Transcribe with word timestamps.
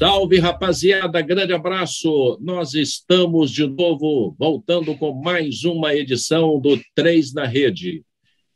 Salve, 0.00 0.38
rapaziada, 0.38 1.20
grande 1.20 1.52
abraço. 1.52 2.38
Nós 2.40 2.72
estamos 2.72 3.50
de 3.50 3.66
novo 3.66 4.34
voltando 4.38 4.96
com 4.96 5.12
mais 5.12 5.62
uma 5.64 5.94
edição 5.94 6.58
do 6.58 6.80
Três 6.94 7.34
na 7.34 7.44
Rede. 7.44 8.02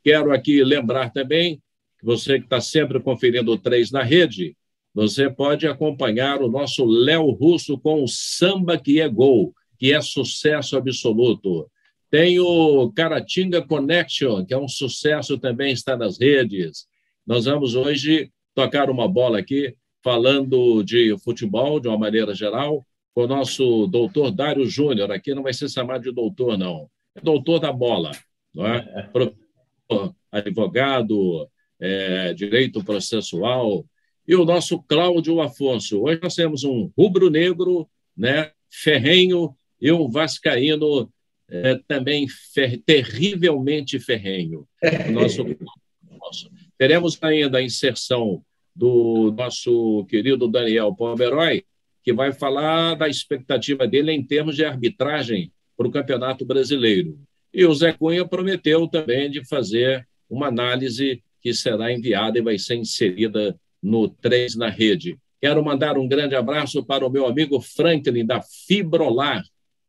Quero 0.03 0.33
aqui 0.33 0.65
lembrar 0.65 1.11
também 1.11 1.57
que 2.01 2.07
você 2.07 2.39
que 2.39 2.47
está 2.47 2.63
sempre 2.63 2.99
conferindo 2.99 3.53
o 3.53 3.59
Três 3.59 3.91
na 3.91 4.03
Rede, 4.03 4.57
você 4.95 5.29
pode 5.29 5.67
acompanhar 5.67 6.41
o 6.41 6.49
nosso 6.49 6.83
Léo 6.87 7.31
Russo 7.33 7.77
com 7.79 8.03
o 8.03 8.09
Samba 8.09 8.79
que 8.79 8.99
é 8.99 9.07
Gol, 9.07 9.53
que 9.79 9.93
é 9.93 10.01
sucesso 10.01 10.79
absoluto. 10.79 11.71
Tem 12.11 12.41
o 12.41 12.91
Caratinga 12.91 13.61
Connection, 13.61 14.47
que 14.47 14.55
é 14.55 14.59
um 14.59 14.67
sucesso 14.67 15.37
também, 15.37 15.75
está 15.75 15.95
nas 15.95 16.19
redes. 16.19 16.87
Nós 17.27 17.45
vamos 17.45 17.75
hoje 17.75 18.31
tocar 18.55 18.89
uma 18.89 19.07
bola 19.07 19.41
aqui 19.41 19.75
falando 20.05 20.83
de 20.83 21.17
futebol 21.19 21.81
de 21.81 21.89
uma 21.89 21.97
maneira 21.97 22.35
geral, 22.35 22.87
com 23.15 23.23
o 23.23 23.27
nosso 23.27 23.87
doutor 23.87 24.31
Dário 24.31 24.67
Júnior. 24.67 25.11
Aqui 25.11 25.35
não 25.35 25.43
vai 25.43 25.55
ser 25.55 25.71
chamado 25.71 26.03
de 26.03 26.13
doutor, 26.13 26.59
não. 26.59 26.91
É 27.15 27.23
doutor 27.23 27.59
da 27.59 27.73
bola, 27.73 28.11
não 28.55 28.67
é? 28.67 29.09
Professor, 29.11 30.15
advogado, 30.31 31.49
é, 31.81 32.35
direito 32.35 32.85
processual. 32.85 33.87
E 34.29 34.35
o 34.35 34.45
nosso 34.45 34.83
Cláudio 34.83 35.41
Afonso. 35.41 36.03
Hoje 36.03 36.21
nós 36.23 36.35
temos 36.35 36.65
um 36.65 36.91
rubro-negro, 36.97 37.89
né, 38.15 38.51
ferrenho, 38.71 39.57
e 39.81 39.91
um 39.91 40.11
vascaíno 40.11 41.11
é, 41.49 41.81
também 41.89 42.27
fer 42.29 42.83
terrivelmente 42.85 43.99
ferrenho. 43.99 44.69
O 45.09 45.13
nosso... 45.13 46.51
Teremos 46.77 47.19
ainda 47.23 47.59
a 47.59 47.63
inserção 47.63 48.43
do 48.75 49.33
nosso 49.37 50.05
querido 50.07 50.49
Daniel 50.49 50.95
Pomeroy, 50.95 51.65
que 52.03 52.13
vai 52.13 52.33
falar 52.33 52.95
da 52.95 53.09
expectativa 53.09 53.87
dele 53.87 54.13
em 54.13 54.25
termos 54.25 54.57
de 54.57 54.65
arbitragem 54.65 55.53
para 55.77 55.89
o 55.89 55.91
Campeonato 55.91 56.45
Brasileiro. 56.45 57.19
E 57.53 57.65
o 57.65 57.75
Zé 57.75 57.93
Cunha 57.93 58.27
prometeu 58.27 58.89
também 58.89 59.31
de 59.31 59.47
fazer 59.47 60.07
uma 60.29 60.49
análise 60.49 61.23
que 61.41 61.55
será 61.55 61.93
enviada 61.93 62.39
e 62.39 62.43
vai 62.43 62.59
ser 62.59 62.77
inserida 62.77 63.59
no 63.83 64.09
3 64.09 64.57
na 64.57 64.69
rede. 64.69 65.17
Quero 65.41 65.63
mandar 65.63 65.99
um 65.99 66.09
grande 66.09 66.35
abraço 66.35 66.85
para 66.85 67.07
o 67.07 67.11
meu 67.11 67.27
amigo 67.27 67.61
Franklin, 67.61 68.25
da 68.25 68.41
Fibrolar. 68.67 69.45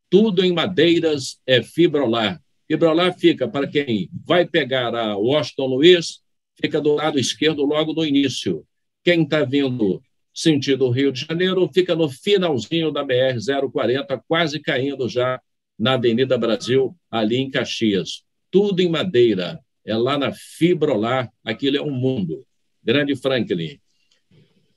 Tudo 0.09 0.44
em 0.44 0.52
madeiras 0.52 1.39
é 1.47 1.64
Fibrolar. 1.64 2.42
Fibrolar 2.67 3.17
fica 3.17 3.47
para 3.47 3.67
quem 3.67 4.09
vai 4.25 4.45
pegar 4.45 4.94
a 4.94 5.16
Washington 5.16 5.67
Luiz, 5.67 6.20
fica 6.59 6.81
do 6.81 6.94
lado 6.94 7.17
esquerdo 7.17 7.64
logo 7.64 7.94
no 7.94 8.05
início. 8.05 8.66
Quem 9.06 9.22
está 9.22 9.45
vindo 9.45 10.02
sentido 10.34 10.89
Rio 10.89 11.11
de 11.11 11.28
Janeiro 11.28 11.70
fica 11.72 11.95
no 11.95 12.09
finalzinho 12.09 12.92
da 12.92 13.06
BR-040, 13.06 14.20
quase 14.28 14.59
caindo 14.59 15.08
já 15.08 15.39
na 15.78 15.94
Avenida 15.94 16.36
Brasil, 16.39 16.95
ali 17.11 17.38
em 17.38 17.52
Caxias. 17.52 18.23
Tudo 18.50 18.81
em 18.81 18.89
madeira. 18.89 19.59
É 19.86 19.95
lá 19.95 20.17
na 20.17 20.31
Fibrolar, 20.33 21.31
aquilo 21.44 21.78
é 21.78 21.81
um 21.83 21.92
mundo. 21.92 22.44
Grande 22.83 23.16
Franklin. 23.16 23.80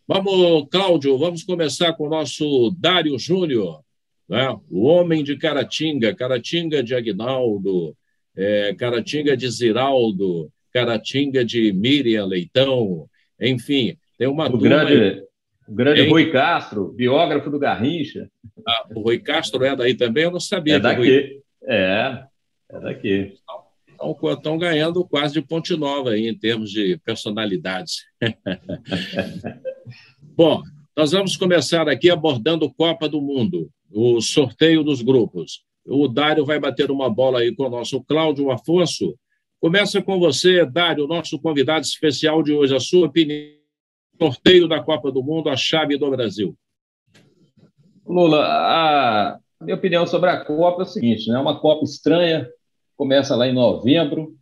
Vamos, 0.06 0.68
Cláudio, 0.70 1.16
vamos 1.16 1.42
começar 1.42 1.94
com 1.94 2.06
o 2.06 2.10
nosso 2.10 2.70
Dário 2.78 3.18
Júnior, 3.18 3.82
né? 4.28 4.54
o 4.70 4.84
homem 4.84 5.24
de 5.24 5.38
Caratinga, 5.38 6.14
Caratinga 6.14 6.82
de 6.82 6.94
Agnaldo, 6.94 7.96
é, 8.36 8.74
Caratinga 8.74 9.34
de 9.34 9.48
Ziraldo, 9.48 10.52
Caratinga 10.70 11.42
de 11.42 11.72
Miriam 11.72 12.26
Leitão, 12.26 13.08
enfim, 13.40 13.96
tem 14.18 14.26
uma 14.26 14.52
o 14.52 14.58
grande, 14.58 15.22
o 15.68 15.72
grande 15.72 16.08
Rui 16.08 16.32
Castro, 16.32 16.92
biógrafo 16.92 17.48
do 17.48 17.58
Garrincha. 17.58 18.28
Ah, 18.66 18.86
o 18.94 19.00
Rui 19.00 19.20
Castro 19.20 19.64
é 19.64 19.76
daí 19.76 19.94
também? 19.94 20.24
Eu 20.24 20.32
não 20.32 20.40
sabia. 20.40 20.74
É 20.74 20.80
daqui. 20.80 21.00
Rui... 21.00 21.42
É, 21.62 22.24
é 22.68 22.80
daqui. 22.80 23.34
Estão, 23.88 24.32
estão 24.32 24.58
ganhando 24.58 25.06
quase 25.06 25.34
de 25.34 25.40
Ponte 25.40 25.76
Nova 25.76 26.10
aí, 26.10 26.26
em 26.26 26.36
termos 26.36 26.70
de 26.70 26.98
personalidades. 27.04 28.04
Bom, 30.36 30.62
nós 30.96 31.12
vamos 31.12 31.36
começar 31.36 31.88
aqui 31.88 32.10
abordando 32.10 32.72
Copa 32.74 33.08
do 33.08 33.20
Mundo, 33.20 33.70
o 33.92 34.20
sorteio 34.20 34.82
dos 34.82 35.00
grupos. 35.00 35.62
O 35.86 36.08
Dário 36.08 36.44
vai 36.44 36.58
bater 36.58 36.90
uma 36.90 37.08
bola 37.08 37.38
aí 37.38 37.54
com 37.54 37.64
o 37.64 37.70
nosso 37.70 38.02
Cláudio 38.02 38.50
Afonso. 38.50 39.16
Começa 39.60 40.02
com 40.02 40.18
você, 40.18 40.66
Dário, 40.66 41.06
nosso 41.06 41.38
convidado 41.38 41.84
especial 41.84 42.42
de 42.42 42.52
hoje. 42.52 42.74
A 42.74 42.80
sua 42.80 43.06
opinião 43.06 43.57
sorteio 44.18 44.68
da 44.68 44.82
Copa 44.82 45.12
do 45.12 45.22
Mundo, 45.22 45.48
a 45.48 45.56
chave 45.56 45.96
do 45.96 46.10
Brasil? 46.10 46.56
Lula, 48.06 48.44
a 48.44 49.38
minha 49.60 49.76
opinião 49.76 50.06
sobre 50.06 50.30
a 50.30 50.44
Copa 50.44 50.82
é 50.82 50.84
o 50.84 50.88
seguinte: 50.88 51.30
é 51.30 51.32
né? 51.32 51.38
uma 51.38 51.60
Copa 51.60 51.84
estranha, 51.84 52.48
começa 52.96 53.36
lá 53.36 53.46
em 53.46 53.52
novembro, 53.52 54.34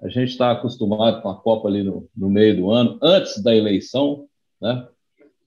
a 0.00 0.08
gente 0.08 0.30
está 0.30 0.52
acostumado 0.52 1.20
com 1.20 1.28
a 1.28 1.40
Copa 1.40 1.68
ali 1.68 1.82
no, 1.82 2.08
no, 2.16 2.30
meio 2.30 2.56
do 2.56 2.70
ano, 2.70 2.98
antes 3.02 3.42
da 3.42 3.54
eleição, 3.54 4.26
né? 4.60 4.86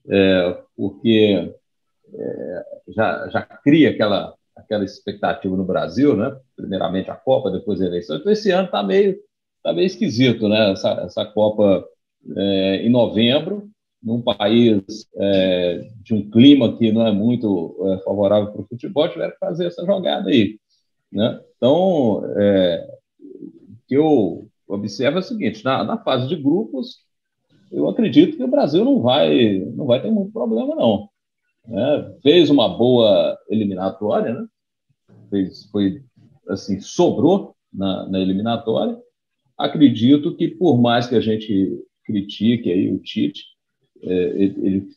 É, 0.10 0.58
porque 0.76 1.54
é, 2.14 2.66
já, 2.90 3.30
já 3.30 3.42
cria 3.42 3.92
aquela, 3.92 4.36
aquela 4.56 4.84
expectativa 4.84 5.56
no 5.56 5.64
Brasil, 5.64 6.18
né? 6.18 6.36
primeiramente 6.56 7.10
a 7.10 7.16
Copa, 7.16 7.52
depois 7.52 7.82
a 7.82 7.86
eleição. 7.86 8.18
Então, 8.18 8.32
esse 8.32 8.52
ano 8.52 8.66
está 8.66 8.84
meio, 8.84 9.18
tá 9.64 9.72
meio 9.72 9.86
esquisito, 9.86 10.50
né? 10.50 10.72
essa, 10.72 10.92
essa 11.04 11.26
Copa 11.26 11.86
é, 12.36 12.78
em 12.78 12.90
novembro, 12.90 13.70
num 14.02 14.22
país 14.22 14.82
é, 15.16 15.92
de 16.02 16.14
um 16.14 16.30
clima 16.30 16.76
que 16.78 16.92
não 16.92 17.06
é 17.06 17.12
muito 17.12 17.76
é, 17.88 18.04
favorável 18.04 18.52
para 18.52 18.62
o 18.62 18.68
futebol, 18.68 19.08
tiveram 19.10 19.32
que 19.32 19.38
fazer 19.38 19.68
essa 19.68 19.86
jogada 19.86 20.30
aí. 20.30 20.60
Né? 21.12 21.40
Então, 21.58 22.24
é, 22.38 22.98
o 23.20 23.88
que 23.88 23.96
eu 23.96 24.48
observo 24.68 25.18
é 25.18 25.20
o 25.20 25.24
seguinte: 25.24 25.64
na, 25.64 25.84
na, 25.84 25.98
fase 25.98 26.28
de 26.28 26.36
grupos, 26.36 27.00
eu 27.72 27.88
acredito 27.90 28.38
que 28.38 28.44
o 28.44 28.50
Brasil 28.50 28.84
não 28.84 29.02
vai, 29.02 29.60
não 29.76 29.86
vai 29.86 30.02
ter 30.02 30.10
muito 30.10 30.32
problema, 30.32 30.76
não. 30.76 31.10
Né? 31.68 32.18
Fez 32.24 32.50
uma 32.50 32.70
boa 32.70 33.38
eliminatória, 33.50 34.34
né? 34.34 34.46
Fez, 35.30 35.70
foi 35.70 36.02
assim, 36.50 36.80
sobrou 36.80 37.56
na, 37.72 38.08
na 38.10 38.20
eliminatória. 38.20 38.98
Acredito 39.58 40.36
que, 40.36 40.48
por 40.48 40.82
mais 40.82 41.08
que 41.08 41.16
a 41.16 41.22
gente 41.22 41.86
critique 42.04 42.72
aí 42.72 42.92
o 42.92 43.00
Tite, 43.00 43.44
ele, 44.04 44.88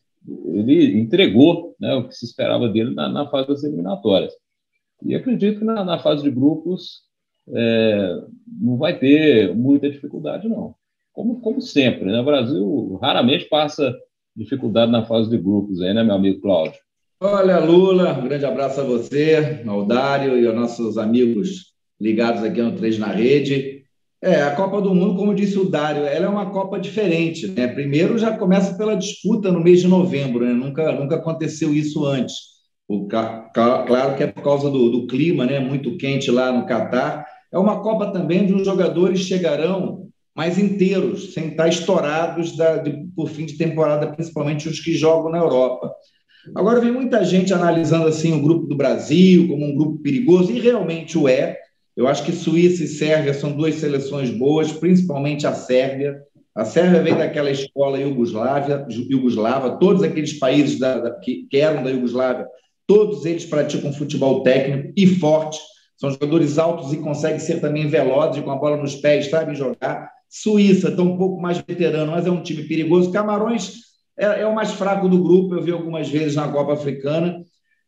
ele 0.54 0.98
entregou 0.98 1.75
né, 1.78 1.94
o 1.94 2.09
que 2.09 2.15
se 2.15 2.25
esperava 2.25 2.69
dele 2.69 2.94
na, 2.94 3.09
na, 3.09 3.28
fase 3.28 3.48
das 3.48 3.65
eliminatórias. 3.65 4.32
E 5.03 5.15
acredito 5.15 5.59
que 5.59 5.65
na, 5.65 5.84
na 5.84 5.98
fase 5.98 6.22
de 6.22 6.31
grupos 6.31 7.03
é, 7.48 8.16
não 8.60 8.76
vai 8.76 8.98
ter 8.98 9.54
muita 9.54 9.91
dificuldade, 9.91 10.48
não. 10.48 10.75
Como, 11.12 11.41
como 11.41 11.60
sempre, 11.60 12.06
né? 12.06 12.20
o 12.20 12.25
Brasil 12.25 12.98
raramente 13.00 13.44
passa 13.47 13.94
dificuldade 14.34 14.91
na 14.91 15.04
fase 15.04 15.31
de 15.31 15.38
grupos, 15.38 15.81
aí, 15.81 15.94
né, 15.94 16.03
meu 16.03 16.14
amigo 16.14 16.41
Cláudio? 16.41 16.81
Olha, 17.20 17.59
Lula, 17.60 18.19
um 18.19 18.25
grande 18.25 18.44
abraço 18.44 18.81
a 18.81 18.84
você, 18.84 19.62
ao 19.66 19.87
Dário 19.87 20.38
e 20.38 20.47
aos 20.47 20.54
nossos 20.54 20.98
amigos 20.98 21.72
ligados 22.00 22.43
aqui 22.43 22.60
no 22.60 22.75
Três 22.75 22.98
na 22.98 23.06
Rede. 23.06 23.74
É, 24.25 24.41
a 24.41 24.53
Copa 24.53 24.81
do 24.81 24.95
Mundo, 24.95 25.17
como 25.17 25.35
disse 25.35 25.59
o 25.59 25.69
Dário, 25.69 26.07
ela 26.07 26.25
é 26.25 26.29
uma 26.29 26.51
Copa 26.51 26.81
diferente. 26.81 27.47
Né? 27.47 27.69
Primeiro 27.69 28.17
já 28.17 28.35
começa 28.35 28.75
pela 28.75 28.97
disputa 28.97 29.53
no 29.53 29.61
mês 29.61 29.83
de 29.83 29.87
novembro, 29.87 30.47
né? 30.47 30.53
nunca, 30.55 30.93
nunca 30.93 31.17
aconteceu 31.17 31.75
isso 31.75 32.07
antes. 32.07 32.35
O, 32.89 33.07
claro 33.07 34.17
que 34.17 34.23
é 34.23 34.27
por 34.27 34.43
causa 34.43 34.71
do, 34.71 34.89
do 34.89 35.07
clima 35.07 35.45
né? 35.45 35.61
muito 35.61 35.99
quente 35.99 36.31
lá 36.31 36.51
no 36.51 36.65
Catar. 36.65 37.27
É 37.53 37.59
uma 37.59 37.83
Copa 37.83 38.12
também 38.12 38.45
onde 38.45 38.55
os 38.55 38.65
jogadores 38.65 39.21
chegarão 39.21 40.09
mais 40.35 40.56
inteiros, 40.56 41.35
sem 41.35 41.49
estar 41.49 41.69
estourados 41.69 42.56
da, 42.56 42.79
de, 42.79 43.06
por 43.15 43.29
fim 43.29 43.44
de 43.44 43.59
temporada, 43.59 44.11
principalmente 44.11 44.70
os 44.70 44.81
que 44.81 44.94
jogam 44.94 45.31
na 45.31 45.38
Europa. 45.38 45.93
Agora 46.56 46.81
vem 46.81 46.91
muita 46.91 47.23
gente 47.23 47.53
analisando 47.53 48.09
assim 48.09 48.32
o 48.32 48.43
grupo 48.43 48.67
do 48.67 48.75
Brasil 48.75 49.49
como 49.49 49.67
um 49.67 49.77
grupo 49.77 49.99
perigoso, 49.99 50.50
e 50.50 50.59
realmente 50.59 51.19
o 51.19 51.29
é 51.29 51.59
eu 51.96 52.08
acho 52.08 52.25
que 52.25 52.32
Suíça 52.32 52.85
e 52.85 52.88
Sérvia 52.88 53.32
são 53.32 53.52
duas 53.52 53.76
seleções 53.76 54.31
boas, 54.31 54.73
principalmente 54.73 55.46
a 55.46 55.55
Sérvia. 55.55 56.20
A 56.55 56.64
Sérvia 56.64 57.02
vem 57.02 57.17
daquela 57.17 57.50
escola 57.50 57.99
Iugoslávia, 57.99 58.87
Iugoslava, 58.88 59.79
todos 59.79 60.02
aqueles 60.02 60.32
países 60.32 60.79
da, 60.79 60.99
da, 60.99 61.11
que, 61.12 61.46
que 61.50 61.56
eram 61.58 61.82
da 61.82 61.91
Iugoslávia, 61.91 62.46
todos 62.87 63.25
eles 63.25 63.44
praticam 63.44 63.93
futebol 63.93 64.43
técnico 64.43 64.93
e 64.96 65.06
forte. 65.06 65.58
São 65.96 66.11
jogadores 66.11 66.58
altos 66.58 66.93
e 66.93 66.96
conseguem 66.99 67.38
ser 67.38 67.61
também 67.61 67.88
velozes, 67.88 68.43
com 68.43 68.50
a 68.50 68.56
bola 68.56 68.76
nos 68.76 68.96
pés, 68.96 69.31
sabem 69.31 69.55
jogar. 69.55 70.11
Suíça 70.29 70.88
está 70.88 71.02
um 71.02 71.17
pouco 71.17 71.41
mais 71.41 71.58
veterano, 71.58 72.11
mas 72.12 72.26
é 72.26 72.31
um 72.31 72.43
time 72.43 72.64
perigoso. 72.64 73.12
Camarões 73.12 73.85
é, 74.17 74.41
é, 74.41 74.46
o 74.46 74.55
mais 74.55 74.73
fraco 74.73 75.08
do 75.08 75.23
grupo, 75.23 75.55
eu 75.55 75.62
vi 75.62 75.73
algumas 75.73 76.08
vezes 76.08 76.37
na 76.37 76.49
Copa 76.49 76.73
Africana. 76.73 77.43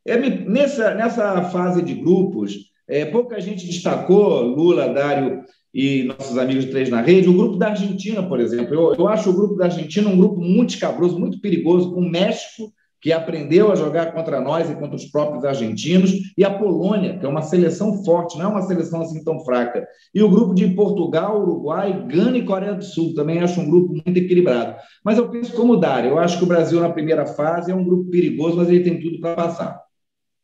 É, 0.04 0.16
nessa, 0.16 0.94
nessa 0.94 1.42
fase 1.50 1.82
de 1.82 1.94
grupos, 1.94 2.70
é, 2.88 3.04
pouca 3.04 3.40
gente 3.40 3.66
destacou, 3.66 4.42
Lula, 4.42 4.88
Dário 4.88 5.42
e 5.74 6.04
nossos 6.04 6.38
amigos 6.38 6.66
Três 6.66 6.88
na 6.88 7.00
Rede, 7.00 7.28
o 7.28 7.36
grupo 7.36 7.56
da 7.56 7.68
Argentina, 7.68 8.22
por 8.22 8.40
exemplo. 8.40 8.74
Eu, 8.74 8.94
eu 8.94 9.08
acho 9.08 9.30
o 9.30 9.34
grupo 9.34 9.56
da 9.56 9.66
Argentina 9.66 10.08
um 10.08 10.16
grupo 10.16 10.40
muito 10.40 10.70
escabroso, 10.70 11.18
muito 11.18 11.40
perigoso, 11.40 11.92
com 11.92 12.00
México, 12.00 12.72
que 13.00 13.12
aprendeu 13.12 13.70
a 13.70 13.76
jogar 13.76 14.12
contra 14.12 14.40
nós 14.40 14.70
e 14.70 14.74
contra 14.74 14.96
os 14.96 15.04
próprios 15.04 15.44
argentinos, 15.44 16.12
e 16.36 16.44
a 16.44 16.50
Polônia, 16.50 17.18
que 17.18 17.26
é 17.26 17.28
uma 17.28 17.42
seleção 17.42 18.02
forte, 18.02 18.38
não 18.38 18.46
é 18.46 18.48
uma 18.48 18.62
seleção 18.62 19.02
assim 19.02 19.22
tão 19.22 19.44
fraca. 19.44 19.86
E 20.14 20.22
o 20.22 20.28
grupo 20.30 20.54
de 20.54 20.66
Portugal, 20.68 21.40
Uruguai, 21.40 22.06
Gana 22.08 22.38
e 22.38 22.44
Coreia 22.44 22.74
do 22.74 22.82
Sul, 22.82 23.14
também 23.14 23.40
acho 23.40 23.60
um 23.60 23.68
grupo 23.68 23.92
muito 23.92 24.16
equilibrado. 24.16 24.76
Mas 25.04 25.18
eu 25.18 25.28
penso 25.28 25.52
como 25.52 25.76
Dário, 25.76 26.10
eu 26.10 26.18
acho 26.18 26.38
que 26.38 26.44
o 26.44 26.48
Brasil 26.48 26.80
na 26.80 26.88
primeira 26.88 27.26
fase 27.26 27.70
é 27.70 27.74
um 27.74 27.84
grupo 27.84 28.10
perigoso, 28.10 28.56
mas 28.56 28.68
ele 28.68 28.82
tem 28.82 28.98
tudo 28.98 29.20
para 29.20 29.36
passar. 29.36 29.80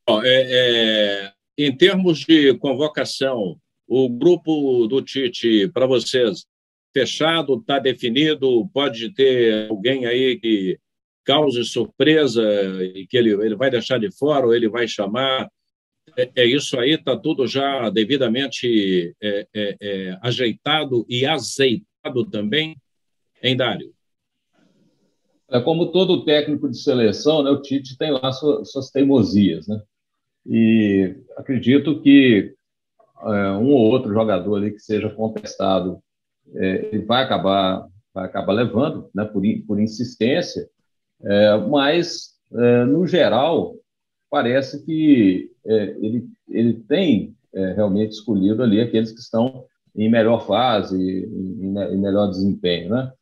É, 0.08 1.26
é, 1.26 1.32
em 1.56 1.76
termos 1.76 2.20
de 2.20 2.54
convocação, 2.58 3.58
o 3.86 4.08
grupo 4.08 4.86
do 4.86 5.02
Tite, 5.02 5.68
para 5.68 5.86
vocês, 5.86 6.46
fechado, 6.94 7.56
está 7.56 7.78
definido, 7.78 8.68
pode 8.72 9.12
ter 9.14 9.68
alguém 9.68 10.06
aí 10.06 10.38
que 10.38 10.78
cause 11.24 11.64
surpresa 11.64 12.42
e 12.82 13.06
que 13.06 13.16
ele, 13.16 13.32
ele 13.32 13.54
vai 13.54 13.70
deixar 13.70 13.98
de 13.98 14.10
fora 14.10 14.46
ou 14.46 14.54
ele 14.54 14.68
vai 14.68 14.88
chamar. 14.88 15.48
É, 16.16 16.30
é 16.36 16.46
isso 16.46 16.78
aí, 16.78 16.92
está 16.92 17.16
tudo 17.16 17.46
já 17.46 17.88
devidamente 17.90 19.14
é, 19.20 19.46
é, 19.54 19.76
é, 19.80 20.18
ajeitado 20.22 21.06
e 21.08 21.24
azeitado 21.24 22.28
também, 22.30 22.76
em 23.42 23.56
Dário? 23.56 23.92
É 25.50 25.60
como 25.60 25.92
todo 25.92 26.24
técnico 26.24 26.68
de 26.68 26.78
seleção, 26.78 27.42
né, 27.42 27.50
o 27.50 27.60
Tite 27.60 27.96
tem 27.98 28.10
lá 28.10 28.32
suas, 28.32 28.70
suas 28.72 28.90
teimosias, 28.90 29.68
né? 29.68 29.82
E 30.46 31.16
acredito 31.36 32.00
que 32.00 32.54
é, 33.22 33.50
um 33.52 33.72
ou 33.72 33.90
outro 33.90 34.12
jogador 34.12 34.56
ali 34.56 34.72
que 34.72 34.80
seja 34.80 35.08
contestado, 35.10 36.02
é, 36.54 36.88
ele 36.92 37.04
vai 37.04 37.22
acabar 37.22 37.86
vai 38.14 38.26
acabar 38.26 38.52
levando, 38.52 39.08
né, 39.14 39.24
por, 39.24 39.42
por 39.66 39.80
insistência, 39.80 40.68
é, 41.22 41.56
mas, 41.56 42.32
é, 42.52 42.84
no 42.84 43.06
geral, 43.06 43.74
parece 44.30 44.84
que 44.84 45.50
é, 45.64 45.82
ele, 46.00 46.28
ele 46.48 46.74
tem 46.88 47.34
é, 47.54 47.72
realmente 47.72 48.12
escolhido 48.12 48.62
ali 48.62 48.80
aqueles 48.80 49.12
que 49.12 49.20
estão 49.20 49.64
em 49.94 50.10
melhor 50.10 50.46
fase, 50.46 50.96
em, 50.96 51.78
em 51.78 51.98
melhor 51.98 52.28
desempenho. 52.28 52.90
Né? 52.90 53.12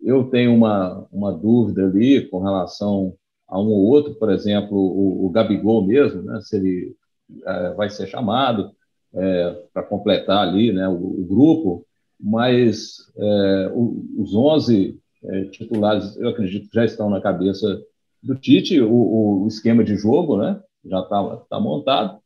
Eu 0.00 0.24
tenho 0.30 0.54
uma, 0.54 1.06
uma 1.10 1.32
dúvida 1.32 1.84
ali 1.84 2.24
com 2.28 2.38
relação 2.38 3.16
a 3.48 3.60
um 3.60 3.68
ou 3.68 3.86
outro, 3.86 4.14
por 4.14 4.30
exemplo, 4.30 4.76
o, 4.76 5.26
o 5.26 5.30
Gabigol 5.30 5.86
mesmo, 5.86 6.22
né? 6.22 6.40
se 6.40 6.56
ele 6.56 6.96
é, 7.44 7.70
vai 7.74 7.90
ser 7.90 8.06
chamado 8.06 8.72
para 9.72 9.82
completar 9.82 10.46
ali 10.46 10.72
né, 10.74 10.86
o, 10.88 10.92
o 10.92 11.24
grupo, 11.24 11.86
mas 12.20 12.98
o, 13.72 14.04
os 14.18 14.34
11 14.34 15.00
é, 15.24 15.44
titulares, 15.46 16.16
eu 16.16 16.28
acredito 16.28 16.68
já 16.72 16.84
estão 16.84 17.08
na 17.08 17.20
cabeça 17.20 17.82
do 18.22 18.34
Tite, 18.34 18.80
o, 18.80 19.44
o 19.44 19.48
esquema 19.48 19.82
de 19.82 19.96
jogo 19.96 20.36
né, 20.36 20.60
já 20.84 21.00
está 21.00 21.36
tá 21.48 21.60
montado, 21.60 22.20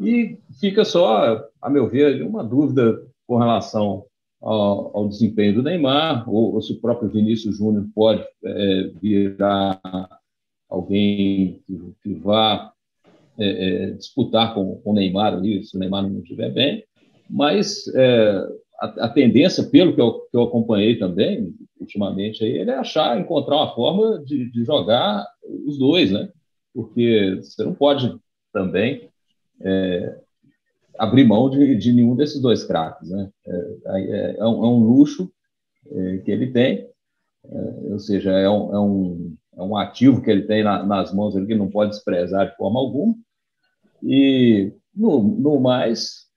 e 0.00 0.38
fica 0.58 0.84
só, 0.84 1.46
a 1.60 1.68
meu 1.68 1.88
ver, 1.88 2.22
uma 2.22 2.42
dúvida 2.42 3.02
com 3.26 3.36
relação 3.36 4.04
ao, 4.40 4.96
ao 4.96 5.08
desempenho 5.08 5.56
do 5.56 5.62
Neymar, 5.62 6.28
ou, 6.28 6.54
ou, 6.54 6.62
se 6.62 6.72
o 6.72 6.80
próprio 6.80 7.10
Vinícius 7.10 7.58
Júnior 7.58 7.86
pode 7.94 8.24
é, 8.44 8.90
virar 9.00 9.80
alguém 10.70 11.60
que, 11.66 11.94
que 12.02 12.14
vá 12.14 12.72
é, 13.38 13.44
é, 13.46 13.90
disputar 13.92 14.54
com, 14.54 14.76
com 14.76 14.90
o 14.90 14.94
Neymar 14.94 15.34
ali, 15.34 15.64
se 15.64 15.76
o 15.76 15.80
Neymar 15.80 16.08
não 16.08 16.20
estiver 16.20 16.50
bem, 16.50 16.84
mas 17.28 17.86
é, 17.94 18.48
a, 18.78 18.86
a, 19.06 19.08
tendência, 19.08 19.64
pelo 19.64 19.94
que 19.94 20.00
eu, 20.00 20.20
que 20.30 20.36
eu 20.36 20.42
acompanhei 20.42 20.98
também, 20.98 21.54
ultimamente, 21.80 22.44
aí, 22.44 22.58
ele 22.58 22.70
é 22.70 22.76
achar, 22.76 23.18
encontrar 23.18 23.56
uma 23.56 23.74
forma 23.74 24.22
de, 24.24 24.50
de 24.50 24.64
jogar 24.64 25.26
os 25.66 25.78
dois, 25.78 26.12
né? 26.12 26.30
Porque 26.72 27.40
você 27.42 27.64
não 27.64 27.74
pode 27.74 28.14
também 28.52 29.08
é, 29.60 30.18
abrir 30.98 31.24
mão 31.24 31.50
de, 31.50 31.76
de, 31.76 31.92
nenhum 31.92 32.14
desses 32.14 32.40
dois 32.40 32.62
craques, 32.62 33.08
né? 33.10 33.30
É, 33.46 33.76
é, 33.86 34.36
é, 34.38 34.44
um, 34.44 34.64
um, 34.64 34.84
luxo 34.84 35.32
que 36.24 36.30
ele 36.30 36.52
tem, 36.52 36.86
ou 37.90 37.98
seja, 37.98 38.30
é 38.32 38.48
um, 38.48 39.34
é 39.60 39.64
um, 39.64 39.76
ativo 39.76 40.22
que 40.22 40.30
ele 40.30 40.42
tem 40.42 40.64
na, 40.64 40.82
nas 40.84 41.12
mãos, 41.12 41.36
ele 41.36 41.46
que 41.46 41.54
não 41.54 41.70
pode 41.70 41.90
desprezar 41.90 42.50
de 42.50 42.56
forma 42.56 42.80
alguma, 42.80 43.14
e 44.02 44.72
no, 44.94 45.22
no 45.22 45.60
mais 45.60 46.28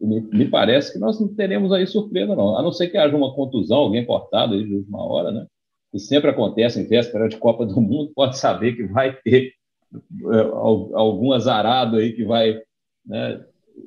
me, 0.00 0.20
me, 0.20 0.48
parece 0.48 0.92
que 0.92 0.98
nós 0.98 1.18
não 1.20 1.28
teremos 1.34 1.72
aí 1.72 1.86
surpresa, 1.86 2.36
não. 2.36 2.56
A 2.56 2.62
não 2.62 2.72
ser 2.72 2.88
que 2.88 2.98
haja 2.98 3.16
uma 3.16 3.34
contusão, 3.34 3.78
alguém 3.78 4.04
cortado 4.04 4.54
aí 4.54 4.64
de 4.64 4.74
última 4.74 5.04
hora, 5.04 5.30
né? 5.30 5.46
Que 5.90 5.98
sempre 5.98 6.30
acontece 6.30 6.80
em 6.80 6.86
véspera 6.86 7.28
de 7.28 7.36
Copa 7.38 7.64
do 7.64 7.80
Mundo, 7.80 8.12
pode 8.14 8.38
saber 8.38 8.76
que 8.76 8.84
vai 8.84 9.16
ter 9.22 9.52
é, 9.94 10.40
algum 10.94 11.32
azarado 11.32 11.96
aí 11.96 12.12
que 12.12 12.24
vai, 12.24 12.60
né, 13.06 13.42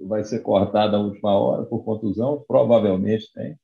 vai 0.08 0.24
ser 0.24 0.40
cortado 0.40 0.94
na 0.94 1.04
última 1.04 1.38
hora 1.38 1.64
por 1.64 1.84
contusão, 1.84 2.44
provavelmente 2.48 3.32
tem. 3.34 3.56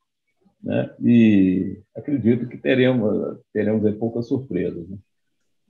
Né? 0.62 0.90
E 1.04 1.78
acredito 1.96 2.48
que 2.48 2.56
teremos, 2.56 3.38
teremos 3.52 3.84
aí 3.86 3.92
poucas 3.92 4.28
surpresas. 4.28 4.88
Né? 4.88 4.96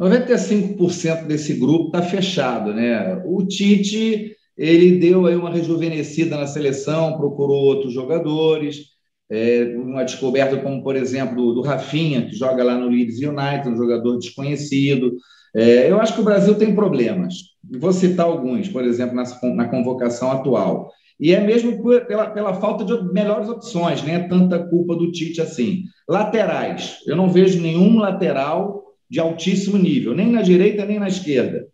95% 0.01 1.27
desse 1.27 1.55
grupo 1.55 1.87
está 1.87 2.03
fechado, 2.03 2.73
né? 2.73 3.21
O 3.27 3.45
Tite 3.45 4.37
ele 4.57 4.99
deu 4.99 5.27
aí 5.27 5.37
uma 5.37 5.51
rejuvenescida 5.51 6.37
na 6.37 6.47
seleção, 6.47 7.17
procurou 7.17 7.65
outros 7.65 7.93
jogadores, 7.93 8.87
é, 9.31 9.75
uma 9.77 10.05
descoberta 10.05 10.57
como, 10.57 10.83
por 10.83 10.97
exemplo, 10.97 11.53
do 11.55 11.63
Rafinha, 11.63 12.27
que 12.27 12.35
joga 12.35 12.65
lá 12.65 12.77
no 12.77 12.89
Leeds 12.89 13.19
United, 13.19 13.69
um 13.69 13.77
jogador 13.77 14.19
desconhecido. 14.19 15.17
É, 15.55 15.91
eu 15.91 16.01
acho 16.01 16.15
que 16.15 16.21
o 16.21 16.25
Brasil 16.25 16.57
tem 16.57 16.75
problemas. 16.75 17.35
Vou 17.79 17.93
citar 17.93 18.27
alguns, 18.27 18.69
por 18.69 18.85
exemplo, 18.85 19.15
na, 19.15 19.25
na 19.55 19.69
convocação 19.69 20.33
atual. 20.33 20.91
E 21.21 21.35
é 21.35 21.41
mesmo 21.41 21.83
pela, 22.07 22.31
pela 22.31 22.55
falta 22.55 22.85
de 22.85 23.13
melhores 23.13 23.49
opções, 23.49 24.03
nem 24.03 24.15
é 24.15 24.29
tanta 24.29 24.59
culpa 24.69 24.95
do 24.95 25.11
Tite 25.11 25.41
assim. 25.41 25.83
Laterais. 26.09 26.99
Eu 27.07 27.17
não 27.17 27.29
vejo 27.29 27.61
nenhum 27.61 27.99
lateral 27.99 28.85
de 29.11 29.19
altíssimo 29.19 29.77
nível, 29.77 30.15
nem 30.15 30.31
na 30.31 30.43
direita 30.43 30.85
nem 30.85 30.99
na 30.99 31.09
esquerda 31.09 31.67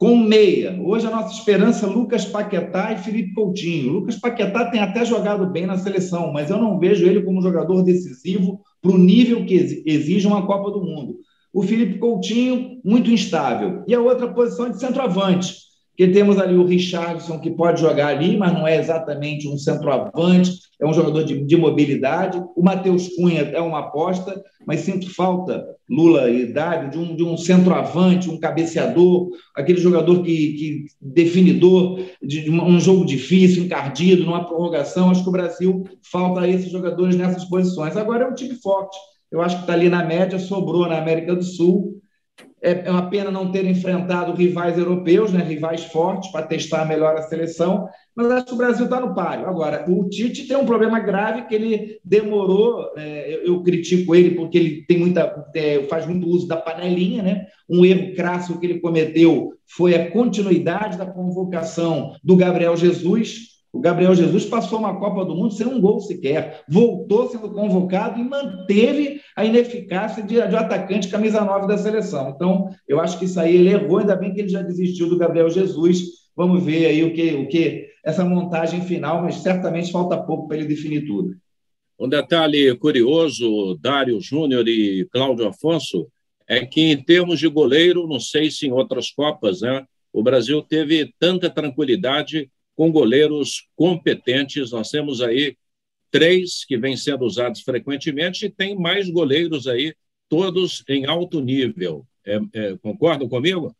com 0.00 0.16
meia. 0.16 0.80
Hoje 0.82 1.06
a 1.06 1.10
nossa 1.10 1.34
esperança 1.34 1.86
Lucas 1.86 2.24
Paquetá 2.24 2.90
e 2.94 2.98
Felipe 2.98 3.34
Coutinho. 3.34 3.92
Lucas 3.92 4.16
Paquetá 4.16 4.70
tem 4.70 4.80
até 4.80 5.04
jogado 5.04 5.46
bem 5.46 5.66
na 5.66 5.76
seleção, 5.76 6.32
mas 6.32 6.48
eu 6.48 6.56
não 6.56 6.78
vejo 6.78 7.06
ele 7.06 7.22
como 7.22 7.42
jogador 7.42 7.82
decisivo 7.82 8.62
para 8.80 8.92
o 8.92 8.96
nível 8.96 9.44
que 9.44 9.82
exige 9.84 10.26
uma 10.26 10.46
Copa 10.46 10.70
do 10.70 10.82
Mundo. 10.82 11.16
O 11.52 11.62
Felipe 11.62 11.98
Coutinho, 11.98 12.80
muito 12.82 13.10
instável. 13.10 13.84
E 13.86 13.94
a 13.94 14.00
outra 14.00 14.32
posição 14.32 14.70
de 14.70 14.80
centroavante, 14.80 15.54
que 16.00 16.08
temos 16.08 16.38
ali 16.38 16.56
o 16.56 16.64
Richardson, 16.64 17.38
que 17.38 17.50
pode 17.50 17.82
jogar 17.82 18.06
ali, 18.06 18.34
mas 18.34 18.54
não 18.54 18.66
é 18.66 18.78
exatamente 18.78 19.46
um 19.46 19.58
centroavante, 19.58 20.50
é 20.80 20.86
um 20.86 20.94
jogador 20.94 21.24
de, 21.24 21.44
de 21.44 21.56
mobilidade. 21.58 22.42
O 22.56 22.62
Matheus 22.62 23.08
Cunha 23.14 23.42
é 23.42 23.60
uma 23.60 23.80
aposta, 23.80 24.42
mas 24.66 24.80
sinto 24.80 25.14
falta, 25.14 25.62
Lula 25.86 26.30
e 26.30 26.50
Dário, 26.50 26.88
de 26.90 26.96
um, 26.96 27.14
de 27.14 27.22
um 27.22 27.36
centroavante, 27.36 28.30
um 28.30 28.40
cabeceador, 28.40 29.28
aquele 29.54 29.78
jogador 29.78 30.22
que, 30.22 30.54
que 30.54 30.84
definidor 30.98 32.00
de 32.22 32.50
um 32.50 32.80
jogo 32.80 33.04
difícil, 33.04 33.64
encardido, 33.64 34.24
numa 34.24 34.46
prorrogação. 34.46 35.10
Acho 35.10 35.22
que 35.22 35.28
o 35.28 35.32
Brasil 35.32 35.84
falta 36.10 36.48
esses 36.48 36.72
jogadores 36.72 37.14
nessas 37.14 37.44
posições. 37.44 37.94
Agora 37.94 38.24
é 38.24 38.26
um 38.26 38.34
time 38.34 38.54
forte. 38.54 38.96
Eu 39.30 39.42
acho 39.42 39.56
que 39.56 39.62
está 39.64 39.74
ali 39.74 39.90
na 39.90 40.02
média, 40.02 40.38
sobrou 40.38 40.88
na 40.88 40.96
América 40.96 41.36
do 41.36 41.44
Sul. 41.44 41.99
É, 42.62 42.86
é 42.86 42.90
uma 42.90 43.08
pena 43.08 43.30
não 43.30 43.50
ter 43.50 43.64
enfrentado 43.64 44.34
rivais 44.34 44.78
europeus, 44.78 45.32
né, 45.32 45.42
rivais 45.42 45.84
fortes, 45.84 46.30
para 46.30 46.46
testar 46.46 46.84
melhor 46.84 47.16
a 47.16 47.22
seleção, 47.22 47.88
mas 48.14 48.30
acho 48.30 48.46
que 48.46 48.54
o 48.54 48.56
Brasil 48.56 48.84
está 48.84 49.00
no 49.00 49.14
páreo. 49.14 49.46
Agora, 49.46 49.84
o 49.88 50.08
Tite 50.08 50.46
tem 50.46 50.56
um 50.56 50.66
problema 50.66 51.00
grave 51.00 51.46
que 51.46 51.54
ele 51.54 51.98
demorou, 52.04 52.92
é, 52.96 53.34
eu, 53.34 53.54
eu, 53.54 53.62
critico 53.62 54.14
ele 54.14 54.32
porque 54.32 54.58
ele 54.58 54.84
tem 54.86 54.98
muita, 54.98 55.46
é, 55.54 55.82
faz 55.84 56.06
muito 56.06 56.28
uso 56.28 56.46
da 56.46 56.56
panelinha, 56.56 57.22
né? 57.22 57.46
Um 57.68 57.84
erro 57.84 58.14
crasso 58.14 58.58
que 58.58 58.66
ele 58.66 58.80
cometeu 58.80 59.54
foi 59.66 59.94
a 59.94 60.10
continuidade 60.10 60.98
da 60.98 61.06
convocação 61.06 62.14
do 62.22 62.36
Gabriel 62.36 62.76
Jesus. 62.76 63.49
O 63.72 63.80
Gabriel 63.80 64.14
Jesus 64.14 64.44
passou 64.44 64.80
uma 64.80 64.98
Copa 64.98 65.24
do 65.24 65.34
Mundo 65.34 65.54
sem 65.54 65.66
um 65.66 65.80
gol 65.80 66.00
sequer, 66.00 66.64
voltou 66.68 67.28
sendo 67.28 67.50
convocado 67.50 68.18
e 68.18 68.24
manteve 68.24 69.20
a 69.36 69.44
ineficácia 69.44 70.22
de, 70.22 70.34
de 70.34 70.56
atacante 70.56 71.08
camisa 71.08 71.44
9 71.44 71.68
da 71.68 71.78
seleção. 71.78 72.30
Então, 72.30 72.70
eu 72.88 73.00
acho 73.00 73.18
que 73.18 73.26
isso 73.26 73.38
aí 73.38 73.54
ele 73.54 73.70
errou, 73.70 73.98
ainda 73.98 74.16
bem 74.16 74.34
que 74.34 74.40
ele 74.40 74.48
já 74.48 74.60
desistiu 74.60 75.08
do 75.08 75.16
Gabriel 75.16 75.48
Jesus. 75.48 76.02
Vamos 76.36 76.64
ver 76.64 76.86
aí 76.86 77.04
o 77.04 77.12
que, 77.14 77.34
o 77.34 77.48
que 77.48 77.90
essa 78.04 78.24
montagem 78.24 78.82
final, 78.82 79.22
mas 79.22 79.36
certamente 79.36 79.92
falta 79.92 80.20
pouco 80.20 80.48
para 80.48 80.56
ele 80.56 80.66
definir 80.66 81.06
tudo. 81.06 81.36
Um 81.98 82.08
detalhe 82.08 82.74
curioso, 82.76 83.78
Dário 83.80 84.20
Júnior 84.20 84.66
e 84.66 85.06
Cláudio 85.12 85.46
Afonso, 85.46 86.08
é 86.48 86.66
que 86.66 86.80
em 86.80 86.96
termos 86.96 87.38
de 87.38 87.46
goleiro, 87.46 88.08
não 88.08 88.18
sei 88.18 88.50
se 88.50 88.66
em 88.66 88.72
outras 88.72 89.12
Copas, 89.12 89.60
né, 89.60 89.84
o 90.12 90.22
Brasil 90.22 90.60
teve 90.62 91.12
tanta 91.20 91.48
tranquilidade 91.48 92.50
com 92.80 92.90
goleiros 92.90 93.68
competentes. 93.76 94.72
Nós 94.72 94.90
temos 94.90 95.20
aí 95.20 95.54
três 96.10 96.64
que 96.64 96.78
vêm 96.78 96.96
sendo 96.96 97.26
usados 97.26 97.60
frequentemente 97.60 98.46
e 98.46 98.50
tem 98.50 98.74
mais 98.74 99.10
goleiros 99.10 99.66
aí, 99.66 99.94
todos 100.30 100.82
em 100.88 101.04
alto 101.04 101.42
nível. 101.42 102.06
É, 102.24 102.40
é, 102.54 102.78
concordam 102.78 103.28
comigo? 103.28 103.76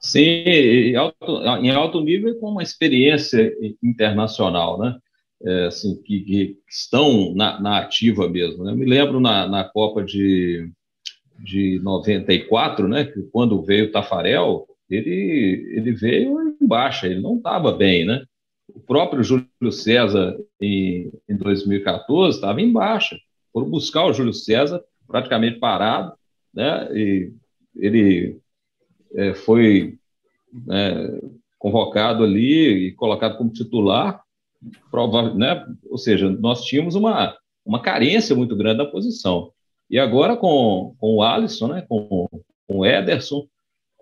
Sim, 0.00 0.20
em 0.20 0.96
alto, 0.96 1.42
em 1.60 1.70
alto 1.70 2.00
nível 2.00 2.34
com 2.40 2.48
uma 2.48 2.62
experiência 2.62 3.54
internacional, 3.82 4.78
né? 4.78 4.98
É, 5.44 5.66
assim, 5.66 6.00
que, 6.02 6.20
que 6.20 6.56
estão 6.66 7.34
na, 7.34 7.60
na, 7.60 7.78
ativa 7.80 8.26
mesmo. 8.26 8.64
Né? 8.64 8.72
Eu 8.72 8.76
me 8.76 8.86
lembro 8.86 9.20
na, 9.20 9.46
na 9.46 9.64
Copa 9.64 10.02
de, 10.02 10.66
de 11.38 11.78
94, 11.82 12.88
né, 12.88 13.04
que 13.04 13.20
quando 13.24 13.60
veio 13.60 13.86
o 13.88 13.92
Tafarel, 13.92 14.66
ele, 14.94 15.72
ele 15.76 15.92
veio 15.92 16.56
em 16.60 16.66
baixa, 16.66 17.06
ele 17.06 17.20
não 17.20 17.36
estava 17.36 17.72
bem, 17.72 18.04
né? 18.04 18.24
O 18.68 18.80
próprio 18.80 19.22
Júlio 19.22 19.46
César, 19.70 20.36
em, 20.60 21.12
em 21.28 21.36
2014, 21.36 22.36
estava 22.36 22.60
em 22.60 22.72
baixa. 22.72 23.18
Foram 23.52 23.68
buscar 23.68 24.06
o 24.06 24.12
Júlio 24.12 24.32
César, 24.32 24.82
praticamente 25.06 25.58
parado, 25.58 26.14
né? 26.54 26.88
E 26.96 27.32
ele 27.76 28.38
é, 29.14 29.34
foi 29.34 29.98
é, 30.70 31.20
convocado 31.58 32.24
ali 32.24 32.88
e 32.88 32.92
colocado 32.92 33.36
como 33.36 33.52
titular, 33.52 34.22
prova, 34.90 35.34
né? 35.34 35.66
Ou 35.88 35.98
seja, 35.98 36.30
nós 36.30 36.64
tínhamos 36.64 36.94
uma, 36.94 37.36
uma 37.64 37.80
carência 37.80 38.34
muito 38.34 38.56
grande 38.56 38.78
da 38.78 38.86
posição. 38.86 39.52
E 39.90 39.98
agora 39.98 40.36
com, 40.36 40.94
com 40.98 41.16
o 41.16 41.22
Alisson, 41.22 41.68
né? 41.68 41.84
com, 41.88 42.28
com 42.66 42.78
o 42.78 42.86
Ederson, 42.86 43.46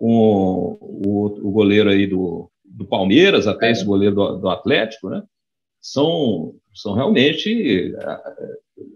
com 0.01 0.79
o, 0.81 1.47
o 1.47 1.51
goleiro 1.51 1.87
aí 1.87 2.07
do, 2.07 2.49
do 2.65 2.87
Palmeiras, 2.87 3.45
até 3.45 3.67
é. 3.67 3.71
esse 3.71 3.85
goleiro 3.85 4.15
do, 4.15 4.37
do 4.37 4.49
Atlético, 4.49 5.09
né? 5.09 5.21
São, 5.79 6.55
são 6.73 6.95
realmente 6.95 7.93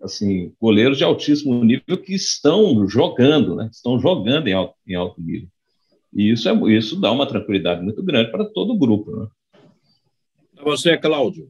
assim 0.02 0.52
goleiros 0.60 0.98
de 0.98 1.04
altíssimo 1.04 1.64
nível 1.64 1.98
que 2.02 2.16
estão 2.16 2.88
jogando, 2.88 3.56
né? 3.56 3.70
Estão 3.72 4.00
jogando 4.00 4.48
em 4.48 4.54
alto, 4.54 4.74
em 4.88 4.96
alto 4.96 5.22
nível. 5.22 5.48
E 6.12 6.32
isso, 6.32 6.50
é, 6.50 6.54
isso 6.76 7.00
dá 7.00 7.12
uma 7.12 7.28
tranquilidade 7.28 7.84
muito 7.84 8.02
grande 8.02 8.32
para 8.32 8.46
todo 8.46 8.74
o 8.74 8.78
grupo. 8.78 9.16
Né? 9.16 9.28
Você, 10.64 10.98
Cláudio. 10.98 11.50